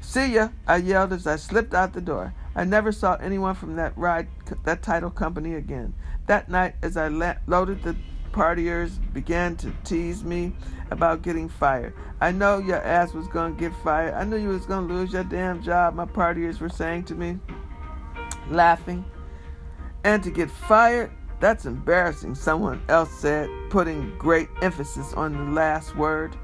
See 0.01 0.33
ya, 0.33 0.49
I 0.67 0.77
yelled 0.77 1.13
as 1.13 1.25
I 1.25 1.37
slipped 1.37 1.73
out 1.73 1.93
the 1.93 2.01
door. 2.01 2.33
I 2.55 2.65
never 2.65 2.91
saw 2.91 3.15
anyone 3.15 3.55
from 3.55 3.77
that 3.77 3.97
ride, 3.97 4.27
that 4.63 4.83
title 4.83 5.09
company 5.09 5.55
again. 5.55 5.93
That 6.27 6.49
night, 6.49 6.75
as 6.81 6.97
I 6.97 7.07
loaded 7.47 7.83
the 7.83 7.95
partiers, 8.31 8.99
began 9.13 9.55
to 9.57 9.71
tease 9.83 10.23
me 10.23 10.53
about 10.93 11.21
getting 11.21 11.49
fired. 11.49 11.93
I 12.21 12.31
know 12.31 12.59
your 12.59 12.81
ass 12.81 13.13
was 13.13 13.27
gonna 13.27 13.53
get 13.55 13.73
fired. 13.83 14.13
I 14.13 14.23
knew 14.23 14.37
you 14.37 14.49
was 14.49 14.65
gonna 14.65 14.87
lose 14.87 15.11
your 15.11 15.25
damn 15.25 15.61
job. 15.61 15.95
My 15.95 16.05
partiers 16.05 16.61
were 16.61 16.69
saying 16.69 17.03
to 17.05 17.15
me, 17.15 17.37
laughing. 18.49 19.03
And 20.05 20.23
to 20.23 20.31
get 20.31 20.49
fired, 20.49 21.11
that's 21.39 21.65
embarrassing, 21.65 22.35
someone 22.35 22.81
else 22.87 23.11
said, 23.11 23.49
putting 23.69 24.17
great 24.17 24.47
emphasis 24.61 25.13
on 25.13 25.33
the 25.33 25.51
last 25.51 25.95
word. 25.97 26.37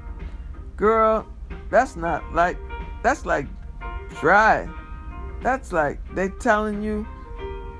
Girl, 0.76 1.26
that's 1.70 1.96
not 1.96 2.34
like, 2.34 2.58
that's 3.02 3.24
like 3.24 3.46
dry. 4.20 4.68
That's 5.42 5.72
like 5.72 5.98
they 6.14 6.28
telling 6.28 6.82
you, 6.82 7.06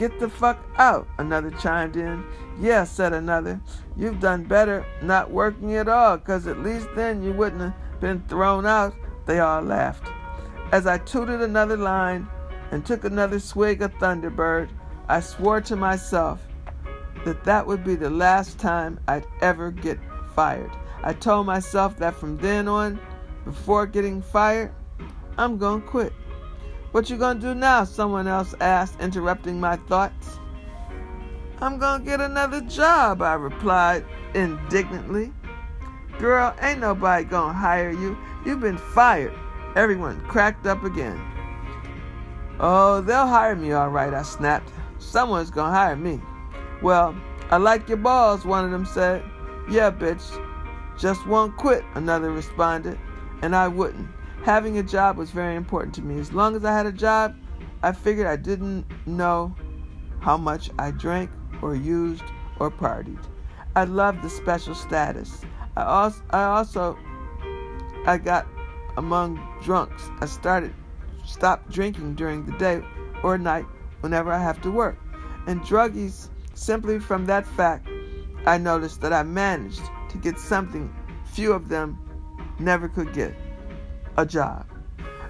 get 0.01 0.19
the 0.19 0.31
fuck 0.31 0.59
out, 0.79 1.07
another 1.19 1.51
chimed 1.51 1.95
in. 1.95 2.25
Yeah, 2.59 2.85
said 2.85 3.13
another. 3.13 3.61
You've 3.99 4.19
done 4.19 4.45
better 4.45 4.87
not 5.03 5.31
working 5.31 5.75
at 5.75 5.89
all, 5.89 6.17
because 6.17 6.47
at 6.47 6.61
least 6.61 6.89
then 6.97 7.23
you 7.23 7.35
wouldn't 7.35 7.61
have 7.61 8.01
been 8.01 8.25
thrown 8.27 8.65
out. 8.65 8.95
They 9.27 9.41
all 9.41 9.61
laughed. 9.61 10.11
As 10.73 10.87
I 10.87 10.97
tooted 10.97 11.43
another 11.43 11.77
line 11.77 12.27
and 12.71 12.85
took 12.85 13.05
another 13.05 13.39
swig 13.39 13.83
of 13.83 13.93
Thunderbird, 13.95 14.71
I 15.07 15.21
swore 15.21 15.61
to 15.61 15.77
myself 15.77 16.41
that 17.27 17.45
that 17.45 17.67
would 17.67 17.85
be 17.85 17.95
the 17.95 18.09
last 18.09 18.59
time 18.59 18.99
I'd 19.07 19.27
ever 19.43 19.71
get 19.71 19.99
fired. 20.35 20.71
I 21.03 21.13
told 21.13 21.45
myself 21.45 21.99
that 21.99 22.15
from 22.17 22.39
then 22.39 22.69
on, 22.69 22.99
before 23.45 23.87
getting 23.87 24.23
fired, 24.23 24.73
I'm 25.37 25.59
gonna 25.59 25.83
quit. 25.83 26.15
What 26.93 27.09
you 27.09 27.17
gonna 27.17 27.39
do 27.39 27.55
now? 27.55 27.85
Someone 27.85 28.27
else 28.27 28.55
asked, 28.61 29.01
interrupting 29.01 29.61
my 29.61 29.77
thoughts. 29.77 30.41
I'm 31.61 31.79
gonna 31.79 32.03
get 32.03 32.21
another 32.21 32.63
job, 32.63 33.23
I 33.23 33.35
replied 33.35 34.05
indignantly. 34.35 35.33
Girl, 36.19 36.55
ain't 36.61 36.81
nobody 36.81 37.25
gonna 37.25 37.53
hire 37.53 37.91
you. 37.91 38.19
You've 38.45 38.61
been 38.61 38.77
fired. 38.77 39.33
Everyone 39.77 40.21
cracked 40.23 40.67
up 40.67 40.83
again. 40.83 41.21
Oh, 42.59 43.01
they'll 43.01 43.27
hire 43.27 43.55
me 43.55 43.73
all 43.73 43.89
right, 43.89 44.13
I 44.13 44.23
snapped. 44.23 44.73
Someone's 44.99 45.51
gonna 45.51 45.73
hire 45.73 45.97
me. 45.97 46.21
Well, 46.83 47.15
I 47.51 47.59
like 47.59 47.89
your 47.89 47.99
balls, 47.99 48.45
one 48.45 48.65
of 48.65 48.71
them 48.73 48.85
said. 48.85 49.23
Yeah, 49.71 49.91
bitch. 49.91 50.25
Just 50.99 51.25
won't 51.27 51.57
quit, 51.57 51.85
another 51.95 52.33
responded. 52.33 52.99
And 53.43 53.55
I 53.55 53.69
wouldn't. 53.69 54.09
Having 54.43 54.79
a 54.79 54.83
job 54.83 55.19
was 55.19 55.31
very 55.31 55.55
important 55.55 55.95
to 55.97 56.03
me. 56.03 56.19
As 56.19 56.33
long 56.33 56.57
as 56.57 56.65
I 56.65 56.73
had 56.73 56.87
a 56.87 56.93
job, 56.93 57.37
I 57.83 57.93
figured 57.93 58.27
I 58.27 58.37
didn't 58.37 58.87
know 59.07 59.55
how 60.21 60.39
much 60.39 60.71
I 60.79 60.93
drank 60.93 61.31
or 61.61 61.75
used 61.75 62.25
or 62.59 62.71
partied. 62.71 63.23
I 63.77 63.85
loved 63.85 64.23
the 64.23 64.31
special 64.31 64.75
status. 64.75 65.43
I 65.77 65.83
also, 65.83 66.23
I 66.31 66.45
also 66.45 66.99
I 68.07 68.17
got 68.17 68.47
among 68.97 69.39
drunks. 69.63 70.11
I 70.21 70.27
started 70.27 70.73
stopped 71.25 71.71
drinking 71.71 72.15
during 72.15 72.47
the 72.47 72.57
day 72.57 72.83
or 73.23 73.37
night 73.37 73.67
whenever 74.01 74.33
I 74.33 74.39
have 74.39 74.61
to 74.63 74.71
work. 74.71 74.99
And 75.47 75.61
druggies, 75.61 76.31
simply 76.55 76.99
from 76.99 77.27
that 77.27 77.47
fact, 77.47 77.89
I 78.47 78.57
noticed 78.57 79.03
that 79.03 79.13
I 79.13 79.23
managed 79.23 79.83
to 80.09 80.19
get 80.19 80.39
something 80.39 80.93
few 81.27 81.53
of 81.53 81.69
them 81.69 81.99
never 82.59 82.89
could 82.89 83.13
get 83.13 83.35
a 84.21 84.27
job. 84.27 84.67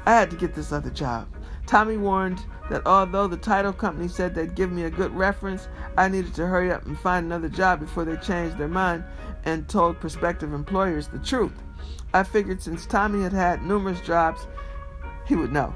I 0.07 0.13
had 0.13 0.31
to 0.31 0.37
get 0.37 0.55
this 0.55 0.73
other 0.73 0.91
job. 0.91 1.29
Tommy 1.67 1.97
warned 1.97 2.45
that 2.69 2.87
although 2.87 3.29
the 3.29 3.37
title 3.37 3.73
company 3.73 4.09
said 4.09 4.35
they'd 4.35 4.55
give 4.55 4.73
me 4.73 4.85
a 4.85 4.91
good 4.91 5.15
reference, 5.15 5.69
I 5.97 6.09
needed 6.09 6.35
to 6.35 6.47
hurry 6.47 6.73
up 6.73 6.87
and 6.87 6.99
find 6.99 7.27
another 7.27 7.49
job 7.49 7.81
before 7.81 8.05
they 8.05 8.17
changed 8.17 8.59
their 8.59 8.69
mind 8.69 9.05
and 9.45 9.69
told 9.69 10.01
prospective 10.01 10.53
employers 10.53 11.09
the 11.09 11.19
truth. 11.19 11.53
I 12.13 12.25
figured 12.25 12.61
since 12.61 12.87
Tommy 12.87 13.23
had 13.23 13.33
had 13.33 13.63
numerous 13.63 14.01
jobs, 14.01 14.47
he 15.27 15.37
would 15.37 15.53
know. 15.53 15.75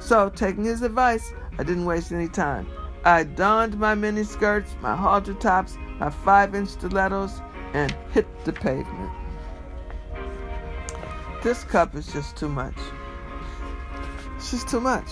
So, 0.00 0.28
taking 0.30 0.64
his 0.64 0.82
advice, 0.82 1.32
I 1.58 1.62
didn't 1.62 1.84
waste 1.84 2.12
any 2.12 2.28
time. 2.28 2.66
I 3.04 3.22
donned 3.22 3.78
my 3.78 3.94
mini 3.94 4.24
skirts, 4.24 4.74
my 4.80 4.96
halter 4.96 5.34
tops, 5.34 5.76
my 5.98 6.10
five 6.10 6.54
inch 6.54 6.70
stilettos, 6.70 7.40
and 7.74 7.94
hit 8.12 8.26
the 8.44 8.52
pavement. 8.52 9.12
This 11.48 11.64
cup 11.64 11.94
is 11.94 12.06
just 12.12 12.36
too 12.36 12.50
much. 12.50 12.76
It's 14.36 14.50
just 14.50 14.68
too 14.68 14.80
much. 14.80 15.08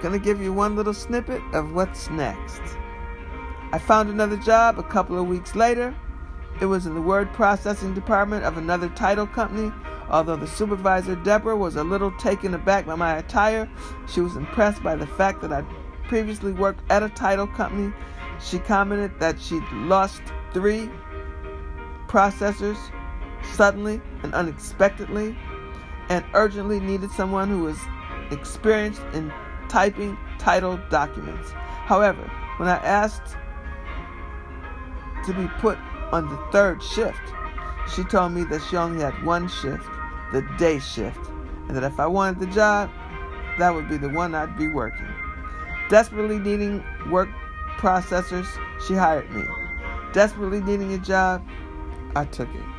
Gonna 0.00 0.18
give 0.18 0.40
you 0.40 0.50
one 0.50 0.76
little 0.76 0.94
snippet 0.94 1.42
of 1.52 1.74
what's 1.74 2.08
next. 2.08 2.62
I 3.70 3.78
found 3.78 4.08
another 4.08 4.38
job 4.38 4.78
a 4.78 4.82
couple 4.82 5.20
of 5.20 5.28
weeks 5.28 5.54
later. 5.54 5.94
It 6.62 6.64
was 6.64 6.86
in 6.86 6.94
the 6.94 7.02
word 7.02 7.30
processing 7.34 7.92
department 7.92 8.44
of 8.44 8.56
another 8.56 8.88
title 8.88 9.26
company. 9.26 9.70
Although 10.08 10.36
the 10.36 10.46
supervisor, 10.46 11.16
Deborah, 11.16 11.54
was 11.54 11.76
a 11.76 11.84
little 11.84 12.12
taken 12.12 12.54
aback 12.54 12.86
by 12.86 12.94
my 12.94 13.18
attire, 13.18 13.68
she 14.08 14.22
was 14.22 14.36
impressed 14.36 14.82
by 14.82 14.96
the 14.96 15.06
fact 15.06 15.42
that 15.42 15.52
I'd 15.52 15.66
previously 16.04 16.52
worked 16.52 16.80
at 16.90 17.02
a 17.02 17.10
title 17.10 17.46
company. 17.46 17.92
She 18.40 18.58
commented 18.58 19.20
that 19.20 19.38
she'd 19.38 19.70
lost 19.72 20.22
three 20.54 20.88
processors 22.08 22.78
suddenly 23.54 24.00
and 24.22 24.34
unexpectedly 24.34 25.36
and 26.08 26.24
urgently 26.34 26.80
needed 26.80 27.10
someone 27.10 27.48
who 27.48 27.62
was 27.62 27.78
experienced 28.30 29.02
in 29.12 29.32
typing 29.68 30.16
title 30.38 30.78
documents. 30.90 31.50
However, 31.52 32.22
when 32.58 32.68
I 32.68 32.76
asked 32.76 33.36
to 35.26 35.32
be 35.32 35.48
put 35.58 35.78
on 36.12 36.28
the 36.28 36.36
third 36.52 36.82
shift, 36.82 37.20
she 37.94 38.04
told 38.04 38.32
me 38.32 38.44
that 38.44 38.62
she 38.62 38.76
only 38.76 39.02
had 39.02 39.24
one 39.24 39.48
shift, 39.48 39.88
the 40.32 40.42
day 40.58 40.78
shift, 40.78 41.30
and 41.68 41.76
that 41.76 41.84
if 41.84 41.98
I 41.98 42.06
wanted 42.06 42.40
the 42.40 42.46
job, 42.46 42.90
that 43.58 43.74
would 43.74 43.88
be 43.88 43.96
the 43.96 44.08
one 44.08 44.34
I'd 44.34 44.56
be 44.56 44.68
working. 44.68 45.08
Desperately 45.88 46.38
needing 46.38 46.82
word 47.10 47.28
processors, 47.78 48.46
she 48.86 48.94
hired 48.94 49.30
me. 49.32 49.42
Desperately 50.12 50.60
needing 50.60 50.92
a 50.92 50.98
job, 50.98 51.42
I 52.14 52.24
took 52.26 52.48
it. 52.54 52.71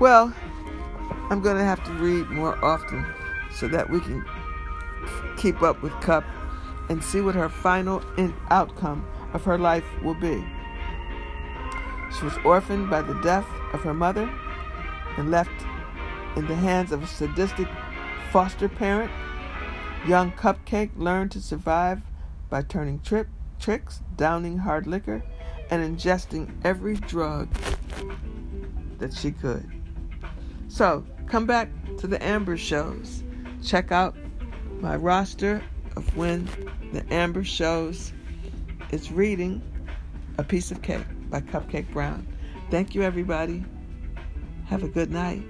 Well, 0.00 0.34
I'm 1.30 1.40
going 1.40 1.56
to 1.56 1.64
have 1.64 1.84
to 1.84 1.92
read 1.92 2.28
more 2.28 2.62
often 2.64 3.06
so 3.52 3.68
that 3.68 3.88
we 3.88 4.00
can 4.00 4.24
keep 5.36 5.62
up 5.62 5.82
with 5.82 5.92
Cup 6.00 6.24
and 6.88 7.02
see 7.02 7.20
what 7.20 7.36
her 7.36 7.48
final 7.48 8.02
end 8.18 8.34
outcome 8.50 9.06
of 9.32 9.44
her 9.44 9.56
life 9.56 9.84
will 10.02 10.14
be. 10.14 10.44
She 12.18 12.24
was 12.24 12.36
orphaned 12.44 12.90
by 12.90 13.02
the 13.02 13.14
death 13.22 13.46
of 13.72 13.82
her 13.82 13.94
mother 13.94 14.28
and 15.16 15.30
left 15.30 15.64
in 16.36 16.46
the 16.48 16.56
hands 16.56 16.90
of 16.90 17.02
a 17.04 17.06
sadistic 17.06 17.68
foster 18.32 18.68
parent. 18.68 19.12
Young 20.06 20.32
Cupcake 20.32 20.90
learned 20.96 21.30
to 21.32 21.40
survive 21.40 22.02
by 22.50 22.62
turning 22.62 22.98
trip, 22.98 23.28
tricks, 23.60 24.00
downing 24.16 24.58
hard 24.58 24.88
liquor, 24.88 25.22
and 25.70 25.82
ingesting 25.82 26.52
every 26.64 26.96
drug 26.96 27.48
that 28.98 29.14
she 29.14 29.30
could. 29.30 29.83
So 30.74 31.06
come 31.28 31.46
back 31.46 31.68
to 31.98 32.08
the 32.08 32.20
Amber 32.20 32.56
shows. 32.56 33.22
Check 33.62 33.92
out 33.92 34.16
my 34.80 34.96
roster 34.96 35.62
of 35.94 36.16
when 36.16 36.48
the 36.92 37.04
Amber 37.14 37.44
shows 37.44 38.12
is 38.90 39.12
reading 39.12 39.62
A 40.36 40.42
Piece 40.42 40.72
of 40.72 40.82
Cake 40.82 41.06
by 41.30 41.42
Cupcake 41.42 41.88
Brown. 41.92 42.26
Thank 42.72 42.92
you, 42.92 43.02
everybody. 43.02 43.64
Have 44.66 44.82
a 44.82 44.88
good 44.88 45.12
night. 45.12 45.44